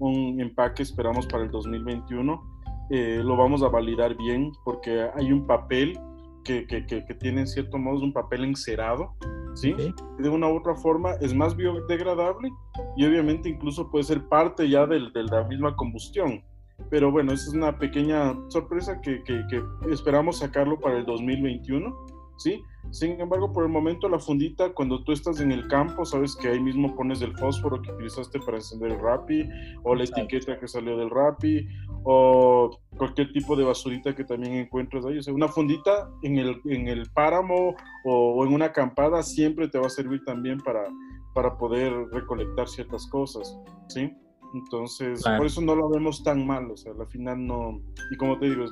un, 0.00 0.40
empaque, 0.40 0.82
esperamos 0.82 1.26
para 1.26 1.44
el 1.44 1.50
2021. 1.50 2.58
Eh, 2.90 3.20
lo 3.22 3.36
vamos 3.36 3.62
a 3.62 3.68
validar 3.68 4.16
bien 4.16 4.50
porque 4.64 5.08
hay 5.14 5.30
un 5.30 5.46
papel 5.46 5.98
que, 6.44 6.66
que, 6.66 6.86
que, 6.86 7.04
que 7.04 7.14
tiene 7.14 7.42
en 7.42 7.46
cierto 7.46 7.76
modo 7.76 8.00
un 8.00 8.12
papel 8.12 8.44
encerado 8.44 9.14
¿sí? 9.58 9.74
De 10.18 10.28
una 10.28 10.48
u 10.48 10.56
otra 10.56 10.74
forma 10.74 11.12
es 11.20 11.34
más 11.34 11.56
biodegradable 11.56 12.50
y 12.96 13.04
obviamente 13.04 13.48
incluso 13.48 13.90
puede 13.90 14.04
ser 14.04 14.26
parte 14.28 14.68
ya 14.68 14.86
de, 14.86 15.10
de 15.12 15.24
la 15.24 15.44
misma 15.44 15.74
combustión. 15.76 16.42
Pero 16.90 17.10
bueno, 17.10 17.32
esa 17.32 17.48
es 17.48 17.54
una 17.54 17.78
pequeña 17.78 18.34
sorpresa 18.48 19.00
que, 19.00 19.22
que, 19.24 19.44
que 19.48 19.62
esperamos 19.92 20.38
sacarlo 20.38 20.78
para 20.78 20.98
el 20.98 21.04
2021, 21.04 21.94
¿sí? 22.38 22.62
Sin 22.90 23.20
embargo, 23.20 23.52
por 23.52 23.64
el 23.64 23.70
momento 23.70 24.08
la 24.08 24.18
fundita, 24.18 24.72
cuando 24.72 25.04
tú 25.04 25.12
estás 25.12 25.40
en 25.40 25.52
el 25.52 25.68
campo, 25.68 26.06
sabes 26.06 26.34
que 26.34 26.48
ahí 26.48 26.60
mismo 26.60 26.94
pones 26.96 27.20
el 27.20 27.36
fósforo 27.36 27.82
que 27.82 27.92
utilizaste 27.92 28.40
para 28.40 28.56
encender 28.56 28.92
el 28.92 29.00
Rappi, 29.00 29.46
o 29.82 29.94
la 29.94 30.04
etiqueta 30.04 30.58
que 30.58 30.66
salió 30.66 30.96
del 30.96 31.10
Rappi, 31.10 31.68
o 32.04 32.70
cualquier 32.96 33.30
tipo 33.32 33.56
de 33.56 33.64
basurita 33.64 34.14
que 34.14 34.24
también 34.24 34.54
encuentres 34.54 35.04
ahí. 35.04 35.18
O 35.18 35.22
sea, 35.22 35.34
una 35.34 35.48
fundita 35.48 36.08
en 36.22 36.38
el, 36.38 36.60
en 36.64 36.88
el 36.88 37.10
páramo 37.10 37.74
o, 38.04 38.46
en 38.46 38.54
una 38.54 38.66
acampada 38.66 39.22
siempre 39.22 39.68
te 39.68 39.78
va 39.78 39.86
a 39.86 39.90
servir 39.90 40.24
también 40.24 40.58
para, 40.58 40.84
para 41.34 41.58
poder 41.58 41.92
recolectar 42.10 42.68
ciertas 42.68 43.06
cosas, 43.08 43.58
¿sí? 43.88 44.10
Entonces, 44.54 45.22
por 45.22 45.46
eso 45.46 45.60
no 45.60 45.74
lo 45.74 45.88
vemos 45.90 46.22
tan 46.22 46.46
mal, 46.46 46.70
o 46.70 46.76
sea, 46.76 46.92
al 46.98 47.06
final 47.08 47.46
no, 47.46 47.80
y 48.10 48.16
como 48.16 48.38
te 48.38 48.48
digo, 48.48 48.64
es, 48.64 48.70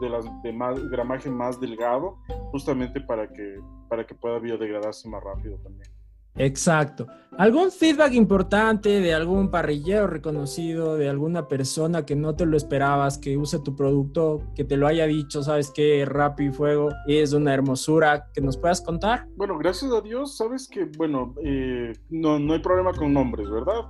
de 0.00 0.08
las 0.08 0.24
de 0.42 0.52
más, 0.52 0.78
gramaje 0.90 1.30
más 1.30 1.58
delgado, 1.60 2.18
justamente 2.50 3.00
para 3.00 3.26
que, 3.32 3.58
para 3.88 4.06
que 4.06 4.14
pueda 4.14 4.38
biodegradarse 4.38 5.08
más 5.08 5.22
rápido 5.24 5.56
también. 5.58 5.88
Exacto. 6.36 7.06
¿Algún 7.38 7.70
feedback 7.70 8.12
importante 8.12 9.00
de 9.00 9.14
algún 9.14 9.50
parrillero 9.50 10.08
reconocido, 10.08 10.96
de 10.96 11.08
alguna 11.08 11.46
persona 11.46 12.04
que 12.04 12.16
no 12.16 12.34
te 12.34 12.44
lo 12.44 12.56
esperabas, 12.56 13.18
que 13.18 13.36
use 13.36 13.60
tu 13.60 13.76
producto, 13.76 14.42
que 14.54 14.64
te 14.64 14.76
lo 14.76 14.86
haya 14.86 15.06
dicho, 15.06 15.42
sabes 15.42 15.70
que 15.70 16.04
Rappi 16.04 16.50
Fuego 16.50 16.90
es 17.06 17.32
una 17.32 17.54
hermosura, 17.54 18.30
que 18.32 18.40
nos 18.40 18.56
puedas 18.56 18.80
contar? 18.80 19.28
Bueno, 19.36 19.58
gracias 19.58 19.92
a 19.92 20.00
Dios, 20.00 20.36
sabes 20.36 20.68
que, 20.68 20.86
bueno, 20.96 21.34
eh, 21.44 21.92
no, 22.10 22.38
no 22.38 22.52
hay 22.52 22.60
problema 22.60 22.92
con 22.92 23.12
nombres, 23.12 23.48
¿verdad? 23.48 23.84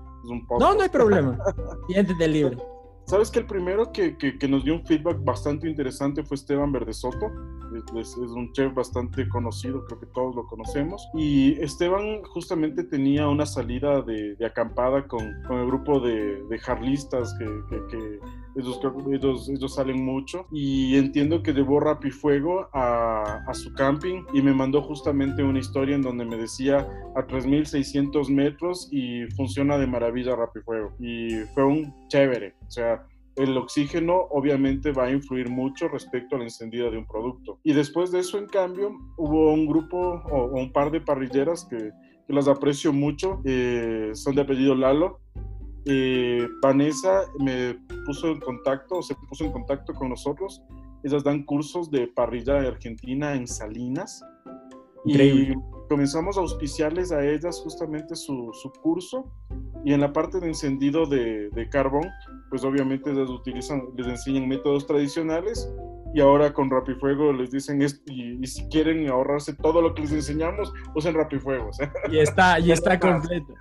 No, 0.58 0.74
no 0.74 0.82
hay 0.82 0.88
problema. 0.88 1.38
Siéntete 1.88 2.28
libre. 2.28 2.58
Sabes 3.06 3.30
que 3.30 3.40
el 3.40 3.46
primero 3.46 3.92
que, 3.92 4.16
que, 4.16 4.48
nos 4.48 4.64
dio 4.64 4.74
un 4.74 4.86
feedback 4.86 5.22
bastante 5.22 5.68
interesante 5.68 6.24
fue 6.24 6.36
Esteban 6.36 6.72
Verdesoto. 6.72 7.30
Es, 7.74 8.10
es, 8.10 8.16
un 8.16 8.52
chef 8.52 8.74
bastante 8.74 9.28
conocido, 9.28 9.84
creo 9.84 10.00
que 10.00 10.06
todos 10.06 10.34
lo 10.34 10.46
conocemos. 10.46 11.08
Y 11.14 11.52
Esteban 11.60 12.22
justamente 12.24 12.84
tenía 12.84 13.28
una 13.28 13.46
salida 13.46 14.02
de, 14.02 14.36
de 14.36 14.46
acampada 14.46 15.06
con, 15.06 15.24
con, 15.46 15.58
el 15.58 15.66
grupo 15.66 16.00
de, 16.00 16.42
de 16.48 16.58
jarlistas 16.58 17.34
que, 17.38 17.44
que 17.90 18.20
ellos, 18.56 19.48
ellos, 19.48 19.74
salen 19.74 20.04
mucho 20.04 20.46
y 20.52 20.96
entiendo 20.96 21.42
que 21.42 21.52
llevó 21.52 21.80
Rapifuego 21.80 22.68
a, 22.72 23.42
a 23.46 23.54
su 23.54 23.72
camping 23.74 24.24
y 24.32 24.42
me 24.42 24.52
mandó 24.52 24.82
justamente 24.82 25.42
una 25.42 25.58
historia 25.58 25.96
en 25.96 26.02
donde 26.02 26.24
me 26.24 26.36
decía 26.36 26.86
a 27.16 27.26
3600 27.26 28.30
metros 28.30 28.88
y 28.92 29.26
funciona 29.36 29.76
de 29.76 29.86
maravilla 29.86 30.36
Rapifuego 30.36 30.94
y 31.00 31.30
fue 31.54 31.64
un 31.64 32.08
chévere, 32.08 32.54
o 32.66 32.70
sea, 32.70 33.04
el 33.36 33.56
oxígeno 33.56 34.26
obviamente 34.30 34.92
va 34.92 35.04
a 35.04 35.10
influir 35.10 35.48
mucho 35.48 35.88
respecto 35.88 36.36
al 36.36 36.42
encendido 36.42 36.90
de 36.90 36.98
un 36.98 37.06
producto. 37.06 37.58
Y 37.64 37.72
después 37.72 38.12
de 38.12 38.20
eso, 38.20 38.38
en 38.38 38.46
cambio, 38.46 38.92
hubo 39.16 39.52
un 39.52 39.66
grupo 39.66 40.22
o, 40.30 40.46
un 40.46 40.72
par 40.72 40.90
de 40.90 41.00
parrilleras 41.00 41.64
que, 41.64 41.90
las 42.28 42.48
aprecio 42.48 42.90
mucho, 42.92 43.42
eh, 43.44 44.10
son 44.14 44.34
de 44.34 44.42
apellido 44.42 44.74
Lalo. 44.74 45.20
Eh, 45.84 46.48
Vanessa 46.62 47.24
me 47.38 47.74
puso 48.06 48.28
en 48.28 48.40
contacto, 48.40 49.02
se 49.02 49.14
puso 49.28 49.44
en 49.44 49.52
contacto 49.52 49.92
con 49.92 50.08
nosotros. 50.08 50.62
Ellas 51.02 51.22
dan 51.22 51.42
cursos 51.44 51.90
de 51.90 52.06
parrilla 52.06 52.54
de 52.54 52.68
Argentina 52.68 53.34
en 53.34 53.46
Salinas. 53.46 54.24
Increíble. 55.04 55.54
Y 55.54 55.88
comenzamos 55.88 56.38
a 56.38 56.40
auspiciarles 56.40 57.12
a 57.12 57.22
ellas 57.22 57.60
justamente 57.62 58.16
su, 58.16 58.50
su 58.54 58.72
curso 58.80 59.30
y 59.84 59.92
en 59.92 60.00
la 60.00 60.12
parte 60.12 60.40
de 60.40 60.48
encendido 60.48 61.06
de, 61.06 61.50
de 61.50 61.68
carbón, 61.68 62.08
pues 62.50 62.64
obviamente 62.64 63.12
les 63.12 63.28
utilizan, 63.28 63.82
les 63.96 64.06
enseñan 64.06 64.48
métodos 64.48 64.86
tradicionales 64.86 65.70
y 66.14 66.20
ahora 66.20 66.52
con 66.52 66.70
Rapifuego 66.70 67.32
les 67.32 67.50
dicen 67.50 67.82
esto 67.82 68.12
y, 68.12 68.46
si 68.46 68.68
quieren 68.68 69.08
ahorrarse 69.08 69.52
todo 69.54 69.82
lo 69.82 69.94
que 69.94 70.02
les 70.02 70.12
enseñamos, 70.12 70.72
usen 70.94 71.14
Rapifuegos. 71.14 71.76
Y 72.10 72.18
está, 72.18 72.60
y 72.60 72.70
está 72.70 72.98
completo. 72.98 73.52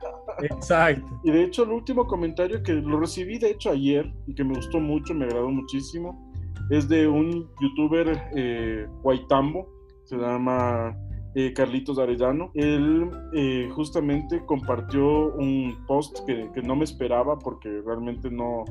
Exacto. 0.42 1.20
Y 1.24 1.32
de 1.32 1.44
hecho 1.44 1.64
el 1.64 1.72
último 1.72 2.06
comentario 2.06 2.62
que 2.62 2.74
lo 2.74 3.00
recibí 3.00 3.40
de 3.40 3.52
hecho 3.52 3.72
ayer 3.72 4.12
y 4.28 4.36
que 4.36 4.44
me 4.44 4.54
gustó 4.54 4.80
mucho, 4.80 5.16
me 5.16 5.26
agradó 5.26 5.50
muchísimo, 5.50 6.32
es 6.70 6.88
de 6.88 7.08
un 7.08 7.50
youtuber 7.60 8.30
eh, 8.36 8.88
Guaitambo, 9.02 9.68
se 10.04 10.18
llama 10.18 10.96
eh, 11.36 11.54
Carlitos 11.54 12.00
Arellano. 12.00 12.52
Él 12.54 13.10
eh, 13.34 13.70
justamente 13.74 14.46
compartió 14.46 15.34
un 15.34 15.76
post 15.88 16.20
que, 16.26 16.50
que, 16.54 16.62
no 16.62 16.76
me 16.76 16.84
esperaba 16.84 17.40
porque 17.40 17.82
realmente 17.86 18.30
no, 18.30 18.66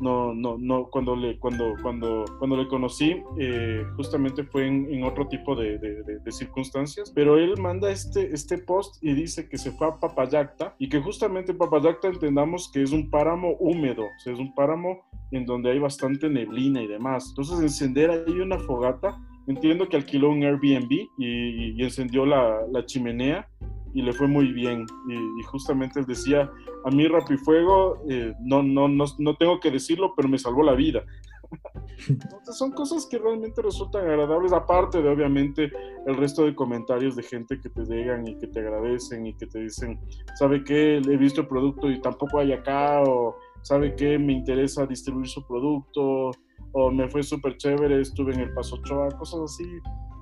no, 0.00 0.34
no, 0.34 0.56
no, 0.58 0.86
cuando 0.86 1.16
le, 1.16 1.38
cuando, 1.38 1.74
cuando, 1.82 2.24
cuando 2.38 2.56
le 2.56 2.68
conocí, 2.68 3.22
eh, 3.38 3.84
justamente 3.96 4.44
fue 4.44 4.66
en, 4.66 5.04
otro 5.04 5.26
tipo 5.28 5.54
de, 5.54 5.78
de, 5.78 6.32
circunstancias, 6.32 7.12
pero 7.14 7.38
él 7.38 7.54
manda 7.58 7.90
este, 7.90 8.34
este 8.34 8.58
post 8.58 9.02
y 9.02 9.14
dice 9.14 9.48
que 9.48 9.56
se 9.56 9.70
fue 9.72 9.86
a 9.86 9.98
Papayacta 9.98 10.74
y 10.78 10.88
que 10.88 11.00
justamente 11.00 11.54
Papayacta 11.54 12.08
entendamos 12.08 12.70
que 12.70 12.82
es 12.82 12.92
un 12.92 13.08
páramo 13.10 13.56
húmedo, 13.58 14.02
o 14.02 14.18
sea, 14.18 14.32
es 14.32 14.38
un 14.38 14.54
páramo 14.54 15.06
en 15.30 15.46
donde 15.46 15.70
hay 15.70 15.78
bastante 15.78 16.28
neblina 16.28 16.82
y 16.82 16.86
demás. 16.86 17.26
Entonces, 17.30 17.60
encender 17.60 18.10
ahí 18.10 18.38
una 18.40 18.58
fogata 18.58 19.18
entiendo 19.46 19.88
que 19.88 19.96
alquiló 19.96 20.30
un 20.30 20.42
Airbnb 20.42 21.08
y, 21.18 21.82
encendió 21.82 22.26
la, 22.26 22.84
chimenea 22.86 23.48
y 23.94 24.02
le 24.02 24.12
fue 24.12 24.26
muy 24.26 24.52
bien. 24.52 24.86
Y, 25.08 25.42
justamente 25.44 26.00
él 26.00 26.06
decía, 26.06 26.50
a 26.84 26.90
mí 26.90 27.06
Rapifuego, 27.08 28.02
eh, 28.08 28.34
no, 28.40 28.62
no, 28.62 28.88
no, 28.88 29.04
no 29.18 29.36
tengo 29.36 29.60
que 29.60 29.70
decirlo, 29.70 30.12
pero 30.16 30.28
me 30.28 30.38
salvó 30.38 30.62
la 30.62 30.74
vida. 30.74 31.04
Entonces 32.08 32.56
son 32.56 32.72
cosas 32.72 33.06
que 33.06 33.18
realmente 33.18 33.62
resultan 33.62 34.04
agradables, 34.04 34.52
aparte 34.52 35.00
de 35.00 35.08
obviamente 35.08 35.72
el 36.06 36.16
resto 36.16 36.44
de 36.44 36.54
comentarios 36.54 37.16
de 37.16 37.22
gente 37.22 37.60
que 37.60 37.68
te 37.68 37.84
llegan 37.84 38.26
y 38.26 38.36
que 38.36 38.46
te 38.46 38.60
agradecen 38.60 39.26
y 39.26 39.34
que 39.34 39.46
te 39.46 39.60
dicen, 39.60 39.98
¿sabe 40.38 40.62
qué? 40.64 40.96
He 40.96 41.16
visto 41.16 41.42
el 41.42 41.48
producto 41.48 41.90
y 41.90 42.00
tampoco 42.00 42.38
hay 42.38 42.52
acá, 42.52 43.02
o 43.02 43.36
¿sabe 43.62 43.94
qué? 43.94 44.18
Me 44.18 44.32
interesa 44.32 44.86
distribuir 44.86 45.28
su 45.28 45.46
producto, 45.46 46.30
o 46.78 46.90
me 46.90 47.08
fue 47.08 47.22
súper 47.22 47.56
chévere, 47.56 48.02
estuve 48.02 48.34
en 48.34 48.40
el 48.40 48.52
Paso 48.52 48.76
Ochoa, 48.76 49.08
cosas 49.16 49.40
así, 49.44 49.64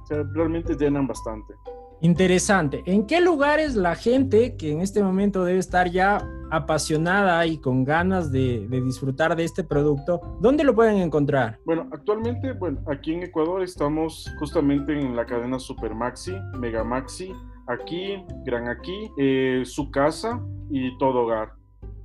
o 0.03 0.07
sea, 0.07 0.23
realmente 0.35 0.77
llenan 0.77 1.05
bastante. 1.05 1.53
Interesante. 2.01 2.83
¿En 2.87 3.07
qué 3.07 3.21
lugares 3.21 3.75
la 3.75 3.97
gente 3.97 4.57
que 4.57 4.71
en 4.71 4.81
este 4.81 5.03
momento 5.03 5.45
debe 5.45 5.59
estar 5.59 5.91
ya 5.91 6.25
apasionada 6.53 7.45
y 7.47 7.59
con 7.59 7.83
ganas 7.83 8.31
de, 8.31 8.69
disfrutar 8.85 9.35
de 9.35 9.43
este 9.43 9.65
producto, 9.65 10.21
dónde 10.41 10.63
lo 10.63 10.77
pueden 10.77 10.99
encontrar? 10.99 11.59
Bueno, 11.65 11.89
actualmente, 11.91 12.53
bueno, 12.53 12.81
aquí 12.87 13.15
en 13.15 13.25
Ecuador 13.25 13.63
estamos 13.63 14.31
justamente 14.39 14.93
en 14.93 15.17
la 15.17 15.27
cadena 15.27 15.59
Super 15.59 15.93
Maxi, 15.93 16.37
Mega 16.57 16.85
Maxi, 16.85 17.33
aquí, 17.67 18.25
Gran 18.45 18.69
Aquí, 18.69 19.11
eh, 19.19 19.63
su 19.65 19.91
casa 19.91 20.41
y 20.71 20.97
todo 20.99 21.23
hogar 21.23 21.64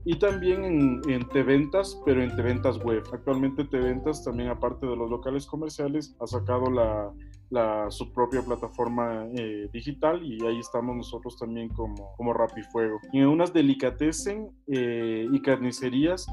y 0.10 0.18
también 0.18 0.66
en, 0.66 1.02
en 1.08 1.30
T-Ventas, 1.30 2.02
pero 2.04 2.24
en 2.24 2.36
T-Ventas 2.36 2.84
web. 2.84 3.04
Actualmente 3.14 3.64
T-Ventas 3.64 4.24
también, 4.24 4.50
aparte 4.50 4.88
de 4.88 4.96
los 4.96 5.08
locales 5.08 5.46
comerciales, 5.46 6.18
ha 6.20 6.26
sacado 6.26 6.72
la, 6.72 7.14
la, 7.52 7.92
su 7.92 8.12
propia 8.12 8.42
plataforma 8.42 9.28
eh, 9.36 9.70
digital 9.72 10.26
y 10.26 10.44
ahí 10.48 10.58
estamos 10.58 10.96
nosotros 10.96 11.38
también 11.38 11.70
como, 11.70 12.16
como 12.18 12.34
Rapifuego. 12.34 13.00
Y 13.14 13.20
en 13.20 13.28
unas 13.28 13.54
delicatessen 13.54 14.50
eh, 14.66 15.28
y 15.32 15.42
carnicerías 15.44 16.26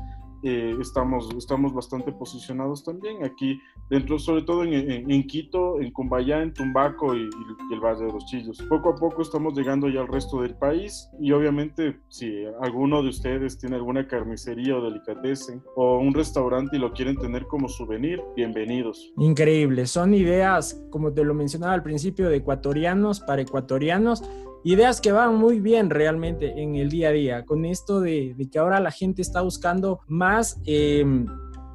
eh, 0.48 0.76
estamos, 0.80 1.28
estamos 1.36 1.74
bastante 1.74 2.12
posicionados 2.12 2.84
también 2.84 3.24
aquí 3.24 3.60
dentro, 3.90 4.16
sobre 4.16 4.42
todo 4.42 4.62
en, 4.62 5.26
Quito, 5.26 5.80
en 5.80 5.90
Cumbayá, 5.90 6.40
en 6.40 6.54
Tumbaco 6.54 7.16
y, 7.16 7.28
el 7.72 7.80
Valle 7.80 8.04
de 8.04 8.12
los 8.12 8.24
Chillos. 8.26 8.62
Poco 8.68 8.90
a 8.90 8.94
poco 8.94 9.22
estamos 9.22 9.54
llegando 9.54 9.88
ya 9.88 10.02
al 10.02 10.06
resto 10.06 10.42
del 10.42 10.54
país 10.54 11.10
y 11.18 11.32
obviamente 11.32 11.98
si 12.08 12.44
alguno 12.60 13.02
de 13.02 13.08
ustedes 13.08 13.58
tiene 13.58 13.74
alguna 13.74 14.06
carnicería 14.06 14.76
o 14.76 14.82
delicatessen 14.82 15.64
o 15.74 15.98
un 15.98 16.14
restaurante 16.14 16.76
y 16.76 16.78
lo 16.78 16.92
quieren 16.92 17.16
tener 17.16 17.46
como 17.46 17.68
souvenir, 17.68 18.22
bienvenidos. 18.36 19.12
Increíble, 19.18 19.86
son 19.86 20.14
ideas, 20.14 20.80
como 20.90 21.12
te 21.12 21.24
lo 21.24 21.34
mencionaba 21.34 21.72
al 21.72 21.82
principio, 21.82 22.28
de 22.28 22.36
ecuatorianos 22.36 23.18
para 23.18 23.42
ecuatorianos 23.42 24.22
ideas 24.64 25.00
que 25.00 25.12
van 25.12 25.34
muy 25.36 25.60
bien 25.60 25.90
realmente 25.90 26.60
en 26.60 26.76
el 26.76 26.90
día 26.90 27.08
a 27.08 27.12
día, 27.12 27.44
con 27.44 27.64
esto 27.64 28.00
de, 28.00 28.34
que 28.50 28.58
ahora 28.58 28.80
la 28.80 28.90
gente 28.90 29.22
está 29.22 29.40
buscando 29.40 30.00
más... 30.08 30.60
Em, 30.64 31.26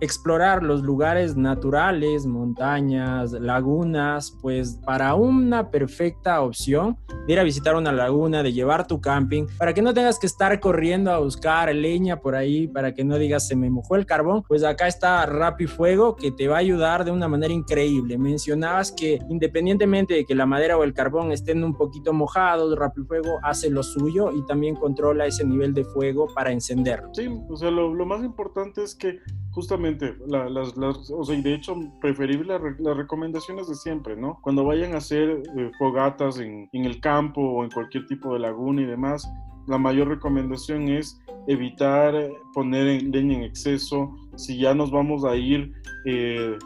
explorar 0.01 0.63
los 0.63 0.81
lugares 0.81 1.37
naturales, 1.37 2.25
montañas, 2.25 3.31
lagunas, 3.33 4.35
pues 4.41 4.79
para 4.83 5.13
una 5.13 5.69
perfecta 5.69 6.41
opción 6.41 6.97
de 7.27 7.33
ir 7.33 7.39
a 7.39 7.43
visitar 7.43 7.75
una 7.75 7.91
laguna, 7.91 8.41
de 8.41 8.51
llevar 8.51 8.87
tu 8.87 8.99
camping, 8.99 9.45
para 9.57 9.73
que 9.73 9.83
no 9.83 9.93
tengas 9.93 10.17
que 10.17 10.25
estar 10.25 10.59
corriendo 10.59 11.11
a 11.11 11.19
buscar 11.19 11.73
leña 11.73 12.19
por 12.19 12.35
ahí, 12.35 12.67
para 12.67 12.93
que 12.93 13.03
no 13.03 13.17
digas 13.17 13.47
se 13.47 13.55
me 13.55 13.69
mojó 13.69 13.95
el 13.95 14.07
carbón, 14.07 14.43
pues 14.47 14.63
acá 14.63 14.87
está 14.87 15.25
Rapi 15.27 15.67
Fuego 15.67 16.15
que 16.15 16.31
te 16.31 16.47
va 16.47 16.55
a 16.55 16.59
ayudar 16.59 17.05
de 17.05 17.11
una 17.11 17.27
manera 17.27 17.53
increíble. 17.53 18.17
Mencionabas 18.17 18.91
que 18.91 19.19
independientemente 19.29 20.15
de 20.15 20.25
que 20.25 20.33
la 20.33 20.47
madera 20.47 20.77
o 20.77 20.83
el 20.83 20.93
carbón 20.93 21.31
estén 21.31 21.63
un 21.63 21.75
poquito 21.75 22.11
mojados, 22.11 22.75
Rapi 22.75 23.01
Fuego 23.03 23.39
hace 23.43 23.69
lo 23.69 23.83
suyo 23.83 24.31
y 24.31 24.43
también 24.47 24.75
controla 24.75 25.27
ese 25.27 25.45
nivel 25.45 25.75
de 25.75 25.83
fuego 25.83 26.27
para 26.33 26.51
encenderlo. 26.51 27.09
Sí, 27.13 27.29
o 27.47 27.55
sea, 27.55 27.69
lo 27.69 28.05
más 28.05 28.23
importante 28.23 28.83
es 28.83 28.95
que 28.95 29.19
justamente, 29.51 30.15
las, 30.27 30.77
o 30.77 31.23
sea, 31.23 31.41
de 31.41 31.53
hecho, 31.53 31.75
preferible 31.99 32.57
las 32.79 32.97
recomendaciones 32.97 33.67
de 33.67 33.75
siempre, 33.75 34.15
¿no? 34.15 34.39
Cuando 34.41 34.63
vayan 34.63 34.93
a 34.93 34.97
hacer 34.97 35.43
eh, 35.57 35.71
fogatas 35.77 36.39
en, 36.39 36.69
en, 36.73 36.85
el 36.85 36.99
campo 36.99 37.41
o 37.41 37.63
en 37.63 37.69
cualquier 37.69 38.05
tipo 38.07 38.33
de 38.33 38.39
laguna 38.39 38.81
y 38.81 38.85
demás, 38.85 39.29
la 39.67 39.77
mayor 39.77 40.07
recomendación 40.07 40.89
es 40.89 41.19
evitar 41.47 42.13
poner 42.53 43.03
leña 43.03 43.35
en 43.35 43.43
exceso. 43.43 44.15
Si 44.35 44.57
ya 44.57 44.73
nos 44.73 44.91
vamos 44.91 45.23
a 45.23 45.35
ir, 45.35 45.71
eh, 46.05 46.57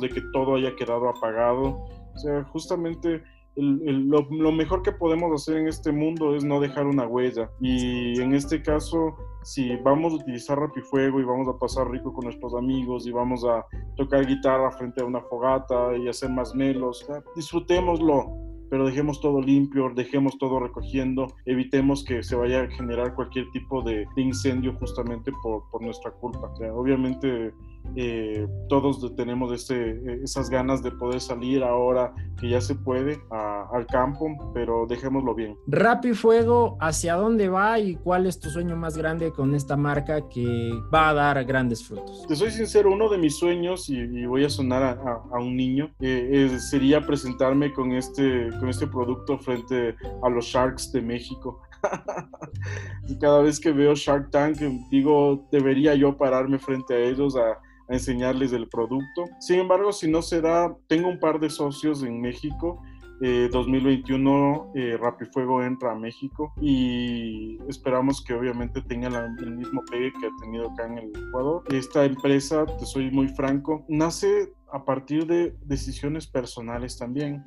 de 0.00 0.08
que 0.08 0.22
todo 0.32 0.56
haya 0.56 0.74
quedado 0.76 1.08
apagado. 1.08 1.84
O 2.14 2.18
sea, 2.18 2.44
justamente 2.44 3.22
lo, 3.56 4.26
lo, 4.30 4.52
mejor 4.52 4.82
que 4.82 4.92
podemos 4.92 5.32
hacer 5.32 5.58
en 5.58 5.68
este 5.68 5.92
mundo 5.92 6.34
es 6.34 6.44
no 6.44 6.60
dejar 6.60 6.86
una 6.86 7.06
huella. 7.06 7.50
Y 7.60 8.20
en 8.20 8.34
este 8.34 8.62
caso, 8.62 9.14
si 9.42 9.76
vamos 9.76 10.12
a 10.12 10.16
utilizar 10.16 10.58
rapifuego 10.58 11.20
y 11.20 11.24
vamos 11.24 11.48
a 11.48 11.58
pasar 11.58 11.90
rico 11.90 12.12
con 12.12 12.24
nuestros 12.24 12.54
amigos 12.54 13.06
y 13.06 13.12
vamos 13.12 13.44
a 13.44 13.64
tocar 13.96 14.26
guitarra 14.26 14.70
frente 14.72 15.02
a 15.02 15.06
una 15.06 15.20
fogata 15.20 15.96
y 15.96 16.08
hacer 16.08 16.30
más 16.30 16.54
melos, 16.54 17.06
disfrutémoslo 17.36 18.54
pero 18.70 18.86
dejemos 18.86 19.20
todo 19.20 19.40
limpio, 19.40 19.92
dejemos 19.94 20.36
todo 20.36 20.58
recogiendo, 20.58 21.28
evitemos 21.44 22.02
que 22.02 22.24
se 22.24 22.34
vaya 22.34 22.62
a 22.62 22.70
generar 22.70 23.14
cualquier 23.14 23.48
tipo 23.52 23.82
de, 23.82 24.04
incendio 24.16 24.74
justamente 24.80 25.30
por, 25.44 25.62
por, 25.70 25.80
nuestra 25.80 26.10
culpa. 26.10 26.52
obviamente 26.72 27.52
eh, 27.96 28.46
todos 28.68 29.14
tenemos 29.14 29.52
ese, 29.52 30.00
esas 30.22 30.50
ganas 30.50 30.82
de 30.82 30.90
poder 30.90 31.20
salir 31.20 31.62
ahora 31.62 32.12
que 32.40 32.48
ya 32.48 32.60
se 32.60 32.74
puede 32.74 33.20
al 33.30 33.86
campo, 33.86 34.50
pero 34.52 34.86
dejémoslo 34.88 35.34
bien. 35.34 35.56
Rap 35.66 36.04
y 36.06 36.14
Fuego, 36.14 36.76
¿hacia 36.80 37.14
dónde 37.14 37.48
va 37.48 37.78
y 37.78 37.94
cuál 37.96 38.26
es 38.26 38.40
tu 38.40 38.50
sueño 38.50 38.76
más 38.76 38.96
grande 38.96 39.32
con 39.32 39.54
esta 39.54 39.76
marca 39.76 40.28
que 40.28 40.70
va 40.92 41.10
a 41.10 41.14
dar 41.14 41.44
grandes 41.44 41.86
frutos? 41.86 42.26
Te 42.26 42.34
soy 42.34 42.50
sincero, 42.50 42.92
uno 42.92 43.08
de 43.08 43.18
mis 43.18 43.36
sueños, 43.36 43.88
y, 43.88 44.26
voy 44.26 44.44
a 44.44 44.50
sonar 44.50 44.82
a, 44.82 45.38
un 45.38 45.56
niño, 45.56 45.90
eh, 46.00 46.58
sería 46.58 47.00
presentarme 47.00 47.72
con 47.72 47.92
este, 47.92 48.48
con 48.58 48.68
este 48.68 48.86
producto 48.86 49.38
frente 49.38 49.94
a 50.22 50.28
los 50.28 50.46
Sharks 50.46 50.92
de 50.92 51.00
México. 51.00 51.60
y 53.08 53.18
cada 53.18 53.42
vez 53.42 53.60
que 53.60 53.72
veo 53.72 53.94
Shark 53.94 54.30
Tank, 54.30 54.58
digo, 54.90 55.46
debería 55.52 55.94
yo 55.94 56.16
pararme 56.16 56.58
frente 56.58 56.94
a 56.94 56.98
ellos 56.98 57.36
a 57.36 57.58
enseñarles 57.88 58.52
el 58.52 58.68
producto. 58.68 59.24
Sin 59.40 59.60
embargo, 59.60 59.92
si 59.92 60.10
no 60.10 60.22
se 60.22 60.40
da, 60.40 60.74
tengo 60.86 61.08
un 61.08 61.20
par 61.20 61.40
de 61.40 61.50
socios 61.50 62.02
en 62.02 62.20
México 62.20 62.82
2021 63.20 64.72
eh, 64.74 64.96
Rapifuego 65.00 65.62
entra 65.62 65.92
a 65.92 65.94
México 65.94 66.52
y 66.60 67.58
esperamos 67.68 68.22
que 68.22 68.34
obviamente 68.34 68.82
tenga 68.82 69.08
el 69.38 69.56
mismo 69.56 69.82
pegue 69.90 70.12
que 70.20 70.26
ha 70.26 70.30
tenido 70.40 70.70
acá 70.70 70.86
en 70.86 70.98
el 70.98 71.12
Ecuador. 71.28 71.62
Esta 71.70 72.04
empresa, 72.04 72.66
te 72.66 72.84
soy 72.84 73.10
muy 73.10 73.28
franco, 73.28 73.84
nace 73.88 74.52
a 74.72 74.84
partir 74.84 75.26
de 75.26 75.56
decisiones 75.64 76.26
personales 76.26 76.98
también. 76.98 77.44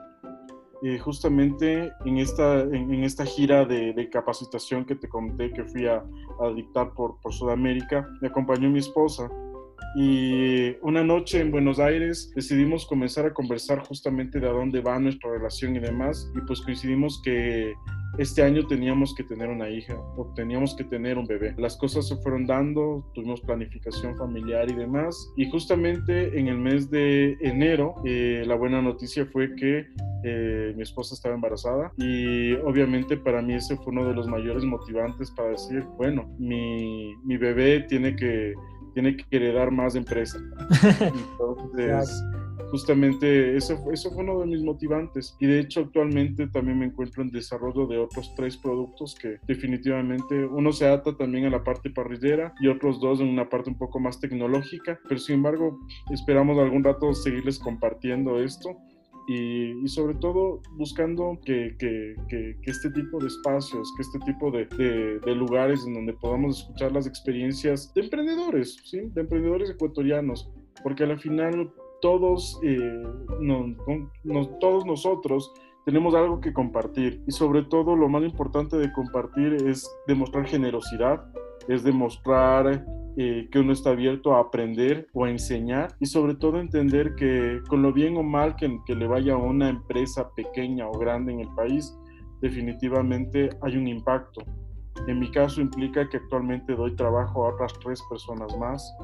Eh, 0.83 0.99
justamente 0.99 1.91
en 2.05 2.17
esta, 2.19 2.61
en, 2.61 3.03
esta 3.03 3.25
gira 3.25 3.65
de, 3.65 4.09
capacitación 4.11 4.85
que 4.85 4.95
te 4.95 5.09
conté 5.09 5.51
que 5.51 5.63
fui 5.63 5.87
a, 5.87 6.03
a 6.39 6.49
dictar 6.55 6.93
por, 6.93 7.19
por 7.19 7.33
Sudamérica, 7.33 8.07
me 8.21 8.27
acompañó 8.27 8.69
mi 8.69 8.77
esposa 8.77 9.27
y 9.95 10.75
una 10.81 11.03
noche 11.03 11.39
en 11.39 11.51
Buenos 11.51 11.79
Aires 11.79 12.31
decidimos 12.35 12.85
comenzar 12.85 13.25
a 13.25 13.33
conversar 13.33 13.79
justamente 13.79 14.39
de 14.39 14.47
a 14.47 14.51
dónde 14.51 14.81
va 14.81 14.99
nuestra 14.99 15.31
relación 15.31 15.75
y 15.75 15.79
demás. 15.79 16.31
Y 16.35 16.41
pues 16.41 16.61
coincidimos 16.61 17.21
que 17.23 17.73
este 18.17 18.41
año 18.41 18.65
teníamos 18.65 19.13
que 19.13 19.23
tener 19.23 19.49
una 19.49 19.69
hija 19.69 19.95
o 20.15 20.33
teníamos 20.35 20.75
que 20.75 20.83
tener 20.83 21.17
un 21.17 21.25
bebé. 21.25 21.53
Las 21.57 21.77
cosas 21.77 22.07
se 22.07 22.15
fueron 22.17 22.45
dando, 22.45 23.09
tuvimos 23.13 23.41
planificación 23.41 24.15
familiar 24.17 24.69
y 24.69 24.73
demás. 24.73 25.31
Y 25.35 25.49
justamente 25.49 26.37
en 26.37 26.47
el 26.47 26.57
mes 26.57 26.89
de 26.89 27.37
enero, 27.41 27.95
eh, 28.05 28.43
la 28.45 28.55
buena 28.55 28.81
noticia 28.81 29.25
fue 29.25 29.55
que 29.55 29.85
eh, 30.23 30.73
mi 30.75 30.81
esposa 30.81 31.13
estaba 31.13 31.35
embarazada 31.35 31.91
y 31.97 32.53
obviamente 32.53 33.17
para 33.17 33.41
mí 33.41 33.53
ese 33.53 33.75
fue 33.77 33.93
uno 33.93 34.07
de 34.07 34.15
los 34.15 34.27
mayores 34.27 34.63
motivantes 34.63 35.31
para 35.31 35.49
decir, 35.49 35.83
bueno, 35.97 36.27
mi, 36.39 37.15
mi 37.23 37.37
bebé 37.37 37.81
tiene 37.81 38.15
que 38.15 38.53
tiene 38.97 39.15
que 39.15 39.23
heredar 39.29 39.69
más 39.69 39.93
empresa. 39.93 40.39
Entonces, 40.99 42.23
justamente 42.71 43.55
eso, 43.55 43.77
eso 43.93 44.09
fue 44.09 44.23
uno 44.23 44.39
de 44.39 44.47
mis 44.47 44.63
motivantes. 44.63 45.37
Y 45.39 45.45
de 45.45 45.59
hecho, 45.59 45.81
actualmente 45.81 46.47
también 46.47 46.79
me 46.79 46.87
encuentro 46.87 47.21
en 47.21 47.29
desarrollo 47.29 47.85
de 47.85 47.99
otros 47.99 48.33
tres 48.35 48.57
productos 48.57 49.13
que 49.13 49.37
definitivamente 49.47 50.43
uno 50.47 50.71
se 50.71 50.87
ata 50.87 51.15
también 51.15 51.45
a 51.45 51.51
la 51.51 51.63
parte 51.63 51.91
parrillera 51.91 52.55
y 52.59 52.69
otros 52.69 52.99
dos 52.99 53.19
en 53.19 53.27
una 53.27 53.47
parte 53.47 53.69
un 53.69 53.77
poco 53.77 53.99
más 53.99 54.19
tecnológica. 54.19 54.99
Pero 55.07 55.19
sin 55.19 55.35
embargo, 55.35 55.77
esperamos 56.09 56.57
algún 56.57 56.83
rato 56.83 57.13
seguirles 57.13 57.59
compartiendo 57.59 58.41
esto 58.41 58.75
y, 59.27 59.87
sobre 59.87 60.15
todo 60.15 60.61
buscando 60.71 61.37
que, 61.43 61.75
que, 61.77 62.15
que, 62.29 62.55
este 62.65 62.89
tipo 62.91 63.19
de 63.19 63.27
espacios, 63.27 63.93
que 63.95 64.01
este 64.01 64.19
tipo 64.19 64.49
de, 64.51 64.65
de, 64.65 65.35
lugares 65.35 65.85
en 65.85 65.93
donde 65.93 66.13
podamos 66.13 66.61
escuchar 66.61 66.93
las 66.93 67.07
experiencias 67.07 67.93
de 67.93 68.01
emprendedores, 68.01 68.77
¿sí? 68.85 69.01
de 69.01 69.21
emprendedores 69.21 69.69
ecuatorianos, 69.69 70.49
porque 70.81 71.03
al 71.03 71.19
final 71.19 71.71
todos, 72.01 72.59
eh, 72.63 73.03
todos 74.61 74.85
nosotros 74.85 75.51
tenemos 75.85 76.13
algo 76.15 76.39
que 76.39 76.53
compartir 76.53 77.21
y 77.27 77.31
sobre 77.31 77.63
todo 77.63 77.95
lo 77.95 78.09
más 78.09 78.23
importante 78.23 78.77
de 78.77 78.91
compartir 78.91 79.53
es 79.67 79.89
demostrar 80.07 80.45
generosidad, 80.45 81.25
es 81.67 81.83
demostrar 81.83 82.85
eh, 83.17 83.49
que 83.51 83.59
uno 83.59 83.73
está 83.73 83.89
abierto 83.91 84.35
a 84.35 84.41
aprender 84.41 85.07
o 85.13 85.25
a 85.25 85.31
enseñar 85.31 85.95
y 85.99 86.05
sobre 86.05 86.35
todo 86.35 86.59
entender 86.59 87.15
que 87.15 87.61
con 87.67 87.81
lo 87.81 87.91
bien 87.91 88.15
o 88.17 88.23
mal 88.23 88.55
que, 88.55 88.95
le 88.95 89.07
vaya 89.07 89.33
a 89.33 89.37
una 89.37 89.69
empresa 89.69 90.29
pequeña 90.35 90.87
o 90.87 90.97
grande 90.97 91.33
en 91.33 91.39
el 91.41 91.49
país, 91.55 91.97
definitivamente 92.41 93.49
hay 93.61 93.75
un 93.75 93.87
impacto. 93.87 94.41
En 95.07 95.19
mi 95.19 95.31
caso 95.31 95.61
implica 95.61 96.07
que 96.09 96.17
actualmente 96.17 96.75
doy 96.75 96.95
trabajo 96.95 97.45
a 97.45 97.53
otras 97.53 97.73
tres 97.83 98.01
personas 98.09 98.55
más 98.57 98.95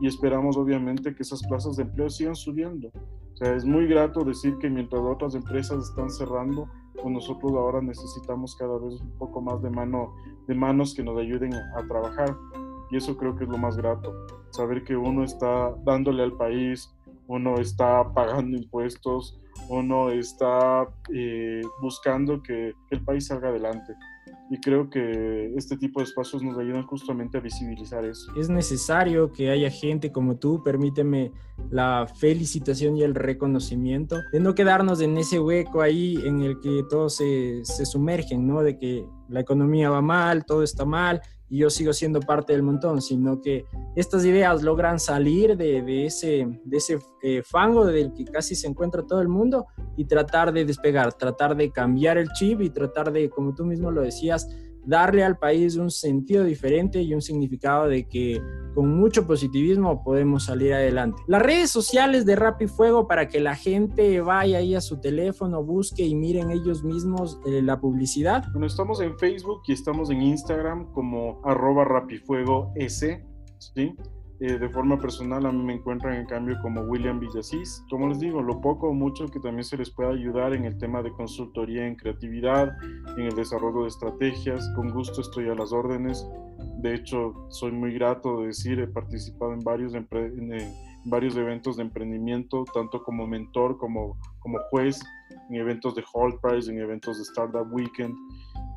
y 0.00 0.06
esperamos 0.06 0.56
obviamente 0.56 1.14
que 1.14 1.22
esas 1.22 1.42
plazas 1.46 1.76
de 1.76 1.82
empleo 1.82 2.08
sigan 2.08 2.36
subiendo. 2.36 2.88
O 2.88 3.36
sea, 3.36 3.54
es 3.54 3.64
muy 3.64 3.86
grato 3.86 4.24
decir 4.24 4.56
que 4.58 4.70
mientras 4.70 5.02
otras 5.02 5.34
empresas 5.34 5.88
están 5.88 6.10
cerrando, 6.10 6.68
pues 6.94 7.06
nosotros 7.06 7.52
ahora 7.52 7.80
necesitamos 7.80 8.56
cada 8.56 8.78
vez 8.78 9.00
un 9.00 9.10
poco 9.18 9.40
más 9.40 9.62
de, 9.62 9.70
mano, 9.70 10.14
de 10.48 10.54
manos 10.54 10.94
que 10.94 11.04
nos 11.04 11.18
ayuden 11.18 11.54
a 11.54 11.86
trabajar. 11.86 12.36
Y 12.90 12.96
eso 12.96 13.16
creo 13.16 13.36
que 13.36 13.44
es 13.44 13.50
lo 13.50 13.58
más 13.58 13.76
grato, 13.76 14.26
saber 14.50 14.82
que 14.82 14.96
uno 14.96 15.22
está 15.22 15.74
dándole 15.84 16.22
al 16.22 16.32
país, 16.32 16.90
uno 17.26 17.60
está 17.60 18.02
pagando 18.14 18.56
impuestos, 18.56 19.38
uno 19.68 20.10
está 20.10 20.88
eh, 21.14 21.60
buscando 21.82 22.42
que 22.42 22.72
el 22.90 23.04
país 23.04 23.26
salga 23.26 23.50
adelante 23.50 23.94
y 24.50 24.58
creo 24.60 24.88
que 24.88 25.52
este 25.56 25.76
tipo 25.76 26.00
de 26.00 26.04
espacios 26.04 26.42
nos 26.42 26.58
ayudan 26.58 26.86
justamente 26.86 27.38
a 27.38 27.40
visibilizar 27.40 28.04
eso. 28.04 28.32
Es 28.36 28.48
necesario 28.48 29.30
que 29.32 29.50
haya 29.50 29.70
gente 29.70 30.10
como 30.10 30.36
tú, 30.36 30.62
permíteme 30.62 31.32
la 31.70 32.06
felicitación 32.18 32.96
y 32.96 33.02
el 33.02 33.14
reconocimiento, 33.14 34.20
de 34.32 34.40
no 34.40 34.54
quedarnos 34.54 35.00
en 35.00 35.16
ese 35.18 35.38
hueco 35.38 35.82
ahí 35.82 36.16
en 36.24 36.40
el 36.40 36.60
que 36.60 36.84
todos 36.88 37.16
se, 37.16 37.64
se 37.64 37.84
sumergen, 37.84 38.46
¿no? 38.46 38.62
De 38.62 38.78
que 38.78 39.04
la 39.28 39.40
economía 39.40 39.90
va 39.90 40.00
mal, 40.00 40.44
todo 40.44 40.62
está 40.62 40.84
mal 40.84 41.20
y 41.50 41.58
yo 41.58 41.70
sigo 41.70 41.92
siendo 41.92 42.20
parte 42.20 42.52
del 42.52 42.62
montón, 42.62 43.00
sino 43.00 43.40
que 43.40 43.64
estas 43.96 44.24
ideas 44.24 44.62
logran 44.62 44.98
salir 45.00 45.56
de, 45.56 45.82
de 45.82 46.06
ese, 46.06 46.46
de 46.64 46.76
ese 46.76 46.98
eh, 47.22 47.42
fango 47.42 47.86
del 47.86 48.12
que 48.12 48.24
casi 48.24 48.54
se 48.54 48.66
encuentra 48.66 49.02
todo 49.06 49.20
el 49.20 49.28
mundo 49.28 49.66
y 49.96 50.04
tratar 50.04 50.52
de 50.52 50.64
despegar, 50.64 51.12
tratar 51.14 51.56
de 51.56 51.70
cambiar 51.70 52.18
el 52.18 52.28
chip 52.32 52.60
y 52.60 52.70
tratar 52.70 53.12
de, 53.12 53.30
como 53.30 53.54
tú 53.54 53.64
mismo 53.64 53.90
lo 53.90 54.02
decías, 54.02 54.48
darle 54.88 55.22
al 55.22 55.38
país 55.38 55.76
un 55.76 55.90
sentido 55.90 56.44
diferente 56.44 57.02
y 57.02 57.12
un 57.12 57.20
significado 57.20 57.88
de 57.88 58.08
que 58.08 58.42
con 58.74 58.98
mucho 58.98 59.26
positivismo 59.26 60.02
podemos 60.02 60.46
salir 60.46 60.72
adelante. 60.72 61.22
Las 61.26 61.42
redes 61.42 61.70
sociales 61.70 62.24
de 62.24 62.36
Rap 62.36 62.62
y 62.62 62.68
Fuego 62.68 63.06
para 63.06 63.28
que 63.28 63.38
la 63.38 63.54
gente 63.54 64.20
vaya 64.22 64.58
ahí 64.58 64.74
a 64.74 64.80
su 64.80 64.98
teléfono, 65.00 65.62
busque 65.62 66.04
y 66.04 66.14
miren 66.14 66.50
ellos 66.50 66.82
mismos 66.82 67.38
eh, 67.46 67.60
la 67.60 67.78
publicidad. 67.80 68.44
Bueno, 68.52 68.66
estamos 68.66 69.00
en 69.02 69.18
Facebook 69.18 69.60
y 69.66 69.74
estamos 69.74 70.10
en 70.10 70.22
Instagram 70.22 70.90
como 70.92 71.40
arroba 71.44 71.84
rapifuego 71.84 72.72
S. 72.76 73.22
Eh, 74.40 74.56
de 74.56 74.68
forma 74.68 75.00
personal 75.00 75.46
a 75.46 75.50
mí 75.50 75.64
me 75.64 75.74
encuentran 75.74 76.14
en 76.14 76.26
cambio 76.26 76.56
como 76.62 76.82
William 76.82 77.18
Villasís. 77.18 77.84
Como 77.90 78.08
les 78.08 78.20
digo, 78.20 78.40
lo 78.40 78.60
poco 78.60 78.88
o 78.88 78.94
mucho 78.94 79.26
que 79.26 79.40
también 79.40 79.64
se 79.64 79.76
les 79.76 79.90
pueda 79.90 80.10
ayudar 80.10 80.52
en 80.54 80.64
el 80.64 80.78
tema 80.78 81.02
de 81.02 81.10
consultoría 81.10 81.84
en 81.84 81.96
creatividad, 81.96 82.76
en 83.16 83.24
el 83.24 83.34
desarrollo 83.34 83.82
de 83.82 83.88
estrategias, 83.88 84.70
con 84.76 84.90
gusto 84.90 85.22
estoy 85.22 85.48
a 85.48 85.56
las 85.56 85.72
órdenes. 85.72 86.24
De 86.76 86.94
hecho, 86.94 87.34
soy 87.48 87.72
muy 87.72 87.92
grato 87.92 88.40
de 88.40 88.48
decir, 88.48 88.78
he 88.78 88.86
participado 88.86 89.52
en 89.52 89.60
varios, 89.60 89.94
en, 89.94 90.06
varios 91.04 91.36
eventos 91.36 91.76
de 91.76 91.82
emprendimiento, 91.82 92.64
tanto 92.72 93.02
como 93.02 93.26
mentor 93.26 93.76
como, 93.76 94.16
como 94.38 94.58
juez, 94.70 95.00
en 95.50 95.56
eventos 95.56 95.96
de 95.96 96.04
Hall 96.12 96.38
Prize, 96.40 96.70
en 96.70 96.78
eventos 96.78 97.16
de 97.16 97.24
Startup 97.24 97.66
Weekend 97.72 98.14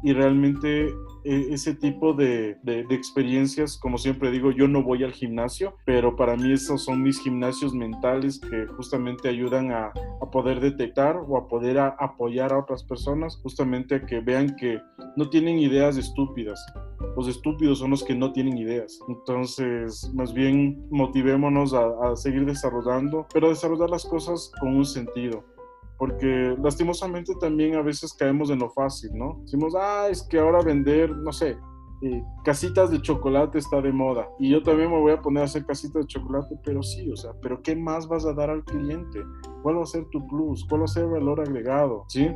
y 0.04 0.14
realmente 0.14 0.94
e, 1.24 1.54
ese 1.54 1.76
tipo 1.76 2.14
de, 2.14 2.58
de, 2.64 2.86
experiencias, 2.90 3.78
como 3.78 3.98
siempre 3.98 4.32
digo, 4.32 4.52
yo 4.52 4.68
no 4.68 4.84
voy 4.84 5.04
al 5.04 5.12
gimnasio, 5.12 5.76
pero 5.86 6.16
para 6.16 6.36
mí 6.36 6.52
esos 6.52 6.84
son 6.84 7.04
mis 7.04 7.20
gimnasios 7.22 7.74
mentales 7.74 8.40
que 8.40 8.66
justamente 8.76 9.30
ayudan 9.30 9.72
a, 9.72 9.88
a 10.22 10.32
poder 10.32 10.60
detectar 10.60 11.18
o 11.18 11.38
a 11.38 11.48
poder 11.48 11.80
apoyar 11.80 12.54
a 12.54 12.60
otras 12.60 12.84
personas, 12.84 13.38
justamente 13.38 13.96
a 13.96 14.06
que 14.06 14.20
vean 14.20 14.56
que 14.56 14.80
no 15.16 15.30
tienen 15.30 15.60
ideas 15.60 15.98
estúpidas. 15.98 16.64
Los 17.16 17.28
estúpidos 17.28 17.80
son 17.80 17.92
los 17.92 18.04
que 18.04 18.16
no 18.16 18.32
tienen 18.32 18.58
ideas. 18.58 19.00
Entonces, 19.08 20.12
más 20.16 20.34
bien 20.34 20.88
motivémonos 20.90 21.74
a, 21.74 22.12
a 22.12 22.16
seguir 22.16 22.46
desarrollando, 22.46 23.28
pero 23.34 23.50
desarrollar 23.50 23.90
las 23.90 24.06
cosas 24.06 24.52
con 24.60 24.76
un 24.76 24.86
sentido 24.86 25.44
porque 26.02 26.58
lastimosamente 26.60 27.32
también 27.40 27.76
a 27.76 27.84
veces 27.84 28.12
caemos 28.14 28.50
en 28.50 28.58
lo 28.58 28.72
fácil, 28.72 29.12
¿no? 29.14 29.38
Decimos, 29.44 29.76
ah, 29.80 30.08
es 30.10 30.24
que 30.24 30.40
ahora 30.40 30.64
vender, 30.64 31.16
no 31.16 31.32
sé, 31.32 31.60
eh, 32.02 32.24
casitas 32.44 32.90
de 32.90 33.00
chocolate 33.00 33.60
está 33.60 33.80
de 33.84 33.92
moda 33.92 34.28
y 34.40 34.50
yo 34.50 34.64
también 34.64 34.90
me 34.90 34.98
voy 34.98 35.12
a 35.12 35.22
poner 35.22 35.44
a 35.44 35.46
hacer 35.46 35.64
casitas 35.64 36.02
de 36.02 36.08
chocolate, 36.08 36.56
pero 36.66 36.82
sí, 36.82 37.08
o 37.12 37.16
sea, 37.16 37.34
pero 37.40 37.62
¿qué 37.62 37.76
más 37.76 38.08
vas 38.08 38.26
a 38.26 38.34
dar 38.34 38.50
al 38.50 38.64
cliente? 38.64 39.24
¿Cuál 39.62 39.78
va 39.78 39.84
a 39.84 39.86
ser 39.86 40.04
tu 40.06 40.28
plus? 40.28 40.66
¿Cuál 40.68 40.82
va 40.82 40.86
a 40.86 40.88
ser 40.88 41.04
el 41.04 41.12
valor 41.12 41.40
agregado? 41.40 42.04
¿Sí? 42.08 42.32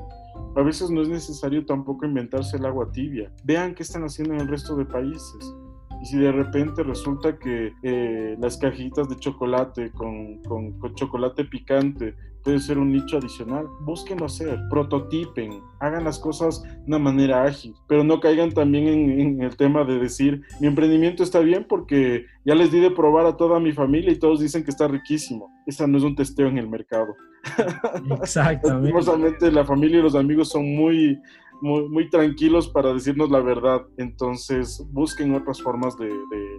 A 0.55 0.61
veces 0.61 0.91
no 0.91 1.01
es 1.01 1.09
necesario 1.09 1.65
tampoco 1.65 2.05
inventarse 2.05 2.57
el 2.57 2.67
agua 2.67 2.91
tibia. 2.91 3.33
Vean 3.45 3.73
qué 3.73 3.81
están 3.81 4.03
haciendo 4.03 4.35
en 4.35 4.41
el 4.41 4.47
resto 4.47 4.75
de 4.75 4.85
países. 4.85 5.55
Y 6.03 6.05
si 6.05 6.19
de 6.19 6.31
repente 6.31 6.83
resulta 6.83 7.39
que 7.39 7.73
eh, 7.81 8.37
las 8.39 8.57
cajitas 8.57 9.09
de 9.09 9.15
chocolate 9.15 9.91
con, 9.93 10.39
con, 10.43 10.93
chocolate 10.93 11.45
picante 11.45 12.13
puede 12.45 12.59
ser 12.59 12.77
un 12.77 12.91
nicho 12.91 13.17
adicional, 13.17 13.67
búsquenlo 13.81 14.27
hacer, 14.27 14.59
prototipen, 14.69 15.61
hagan 15.79 16.03
las 16.03 16.19
cosas 16.19 16.61
de 16.61 16.83
una 16.85 16.99
manera 16.99 17.43
ágil, 17.43 17.73
pero 17.87 18.03
no 18.03 18.19
caigan 18.19 18.51
también 18.51 18.87
en, 18.87 19.19
en, 19.19 19.41
el 19.41 19.57
tema 19.57 19.83
de 19.83 19.97
decir, 19.97 20.43
mi 20.61 20.67
emprendimiento 20.67 21.23
está 21.23 21.39
bien 21.39 21.65
porque 21.67 22.27
ya 22.45 22.53
les 22.53 22.71
di 22.71 22.79
de 22.79 22.91
probar 22.91 23.25
a 23.25 23.35
toda 23.35 23.59
mi 23.59 23.71
familia 23.71 24.11
y 24.11 24.19
todos 24.19 24.39
dicen 24.39 24.63
que 24.63 24.69
está 24.69 24.87
riquísimo. 24.87 25.51
Esa 25.65 25.87
no 25.87 25.97
es 25.97 26.03
un 26.03 26.15
testeo 26.15 26.47
en 26.47 26.59
el 26.59 26.69
mercado. 26.69 27.15
Exactamente. 28.21 29.51
la 29.51 29.65
familia 29.65 29.99
y 29.99 30.03
los 30.03 30.15
amigos 30.15 30.49
son 30.49 30.75
muy, 30.75 31.19
muy, 31.61 32.09
tranquilos 32.09 32.67
para 32.69 32.93
decirnos 32.93 33.29
la 33.29 33.39
verdad. 33.39 33.81
Entonces, 33.97 34.85
busquen 34.91 35.33
otras 35.35 35.61
formas 35.61 35.95
de, 35.97 36.09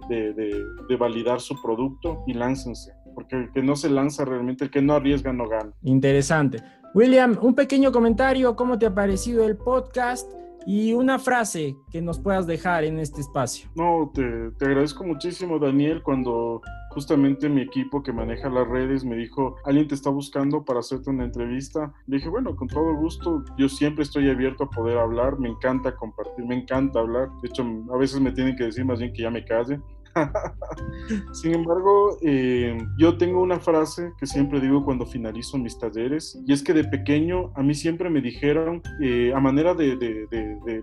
de, 0.09 0.95
validar 0.95 1.39
su 1.41 1.55
producto 1.61 2.23
y 2.27 2.33
láncense. 2.33 2.91
Porque 3.15 3.35
el 3.35 3.51
que 3.51 3.63
no 3.63 3.75
se 3.75 3.89
lanza 3.89 4.25
realmente, 4.25 4.65
el 4.65 4.71
que 4.71 4.81
no 4.81 4.93
arriesga, 4.93 5.33
no 5.33 5.47
gana. 5.47 5.71
Interesante. 5.83 6.61
William, 6.93 7.37
un 7.41 7.53
pequeño 7.53 7.91
comentario, 7.91 8.55
¿cómo 8.55 8.79
te 8.79 8.85
ha 8.85 8.93
parecido 8.93 9.45
el 9.45 9.57
podcast? 9.57 10.31
Y 10.69 10.91
una 10.91 11.17
frase 11.17 11.77
que 11.89 12.01
nos 12.01 12.19
puedas 12.19 12.45
dejar 12.45 12.83
en 12.83 12.99
este 12.99 13.21
espacio. 13.21 13.69
No, 13.73 14.11
te, 14.13 14.51
te 14.51 14.65
agradezco 14.65 15.05
muchísimo, 15.05 15.59
Daniel, 15.59 16.03
cuando 16.03 16.61
justamente 16.89 17.47
mi 17.47 17.61
equipo 17.61 18.03
que 18.03 18.11
maneja 18.11 18.49
las 18.49 18.67
redes 18.67 19.05
me 19.05 19.15
dijo, 19.15 19.55
alguien 19.63 19.87
te 19.87 19.95
está 19.95 20.09
buscando 20.09 20.65
para 20.65 20.79
hacerte 20.79 21.09
una 21.09 21.23
entrevista. 21.23 21.93
Le 22.07 22.17
dije, 22.17 22.27
bueno, 22.27 22.53
con 22.55 22.67
todo 22.67 22.93
gusto, 22.95 23.45
yo 23.57 23.69
siempre 23.69 24.03
estoy 24.03 24.29
abierto 24.29 24.65
a 24.65 24.69
poder 24.69 24.97
hablar, 24.97 25.39
me 25.39 25.47
encanta 25.47 25.95
compartir, 25.95 26.43
me 26.45 26.55
encanta 26.55 26.99
hablar. 26.99 27.29
De 27.41 27.47
hecho, 27.47 27.63
a 27.93 27.97
veces 27.97 28.19
me 28.19 28.31
tienen 28.33 28.57
que 28.57 28.65
decir 28.65 28.83
más 28.83 28.99
bien 28.99 29.13
que 29.13 29.21
ya 29.21 29.29
me 29.29 29.45
calle. 29.45 29.79
Sin 31.33 31.53
embargo, 31.53 32.17
eh, 32.21 32.77
yo 32.97 33.17
tengo 33.17 33.41
una 33.41 33.59
frase 33.59 34.11
que 34.19 34.25
siempre 34.25 34.59
digo 34.59 34.83
cuando 34.83 35.05
finalizo 35.05 35.57
mis 35.57 35.77
talleres, 35.77 36.39
y 36.45 36.53
es 36.53 36.63
que 36.63 36.73
de 36.73 36.83
pequeño 36.83 37.51
a 37.55 37.63
mí 37.63 37.73
siempre 37.73 38.09
me 38.09 38.21
dijeron, 38.21 38.81
eh, 39.01 39.31
a 39.35 39.39
manera 39.39 39.73
de, 39.73 39.97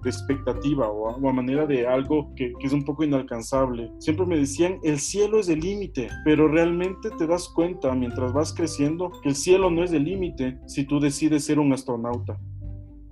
expectativa 0.04 0.88
o 0.88 1.28
a, 1.28 1.32
manera 1.32 1.66
de 1.66 1.86
algo 1.86 2.32
que, 2.36 2.52
es 2.60 2.72
un 2.72 2.84
poco 2.84 3.04
inalcanzable, 3.04 3.90
siempre 3.98 4.26
me 4.26 4.36
decían, 4.36 4.78
el 4.82 4.98
cielo 4.98 5.38
es 5.40 5.48
el 5.48 5.60
límite, 5.60 6.08
pero 6.24 6.48
realmente 6.48 7.10
te 7.18 7.26
das 7.26 7.48
cuenta 7.48 7.94
mientras 7.94 8.32
vas 8.32 8.52
creciendo 8.52 9.10
que 9.22 9.28
el 9.30 9.34
cielo 9.34 9.70
no 9.70 9.84
es 9.84 9.92
el 9.92 10.04
límite 10.04 10.58
si 10.66 10.84
tú 10.84 11.00
decides 11.00 11.44
ser 11.44 11.58
un 11.58 11.72
astronauta. 11.72 12.38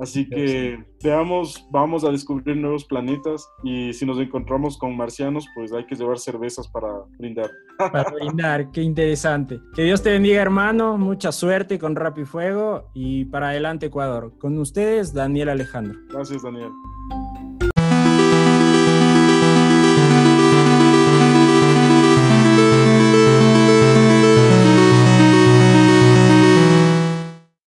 Así 0.02 0.28
que 0.28 0.84
veamos, 1.00 1.64
vamos 1.70 2.02
a 2.02 2.10
descubrir 2.10 2.56
nuevos 2.56 2.84
planetas 2.84 3.48
y 3.62 3.92
si 3.92 4.04
nos 4.04 4.18
encontramos 4.18 4.76
con 4.76 4.96
marcianos, 4.96 5.46
pues 5.54 5.72
hay 5.72 5.86
que 5.86 5.94
llevar 5.94 6.18
cervezas 6.18 6.66
para 6.66 6.88
brindar. 7.18 7.48
Para 7.78 8.10
brindar, 8.10 8.72
qué 8.72 8.82
interesante. 8.82 9.60
Que 9.76 9.84
Dios 9.84 10.02
te 10.02 10.10
bendiga, 10.10 10.42
hermano. 10.42 10.98
Mucha 10.98 11.30
suerte 11.30 11.78
con 11.78 11.94
y 12.16 12.24
Fuego 12.24 12.90
y 12.94 13.26
para 13.26 13.50
adelante, 13.50 13.86
Ecuador. 13.86 14.32
Con 14.40 14.58
ustedes, 14.58 15.14
Daniel 15.14 15.50
Alejandro. 15.50 16.00
Gracias, 16.10 16.42
Daniel. 16.42 16.70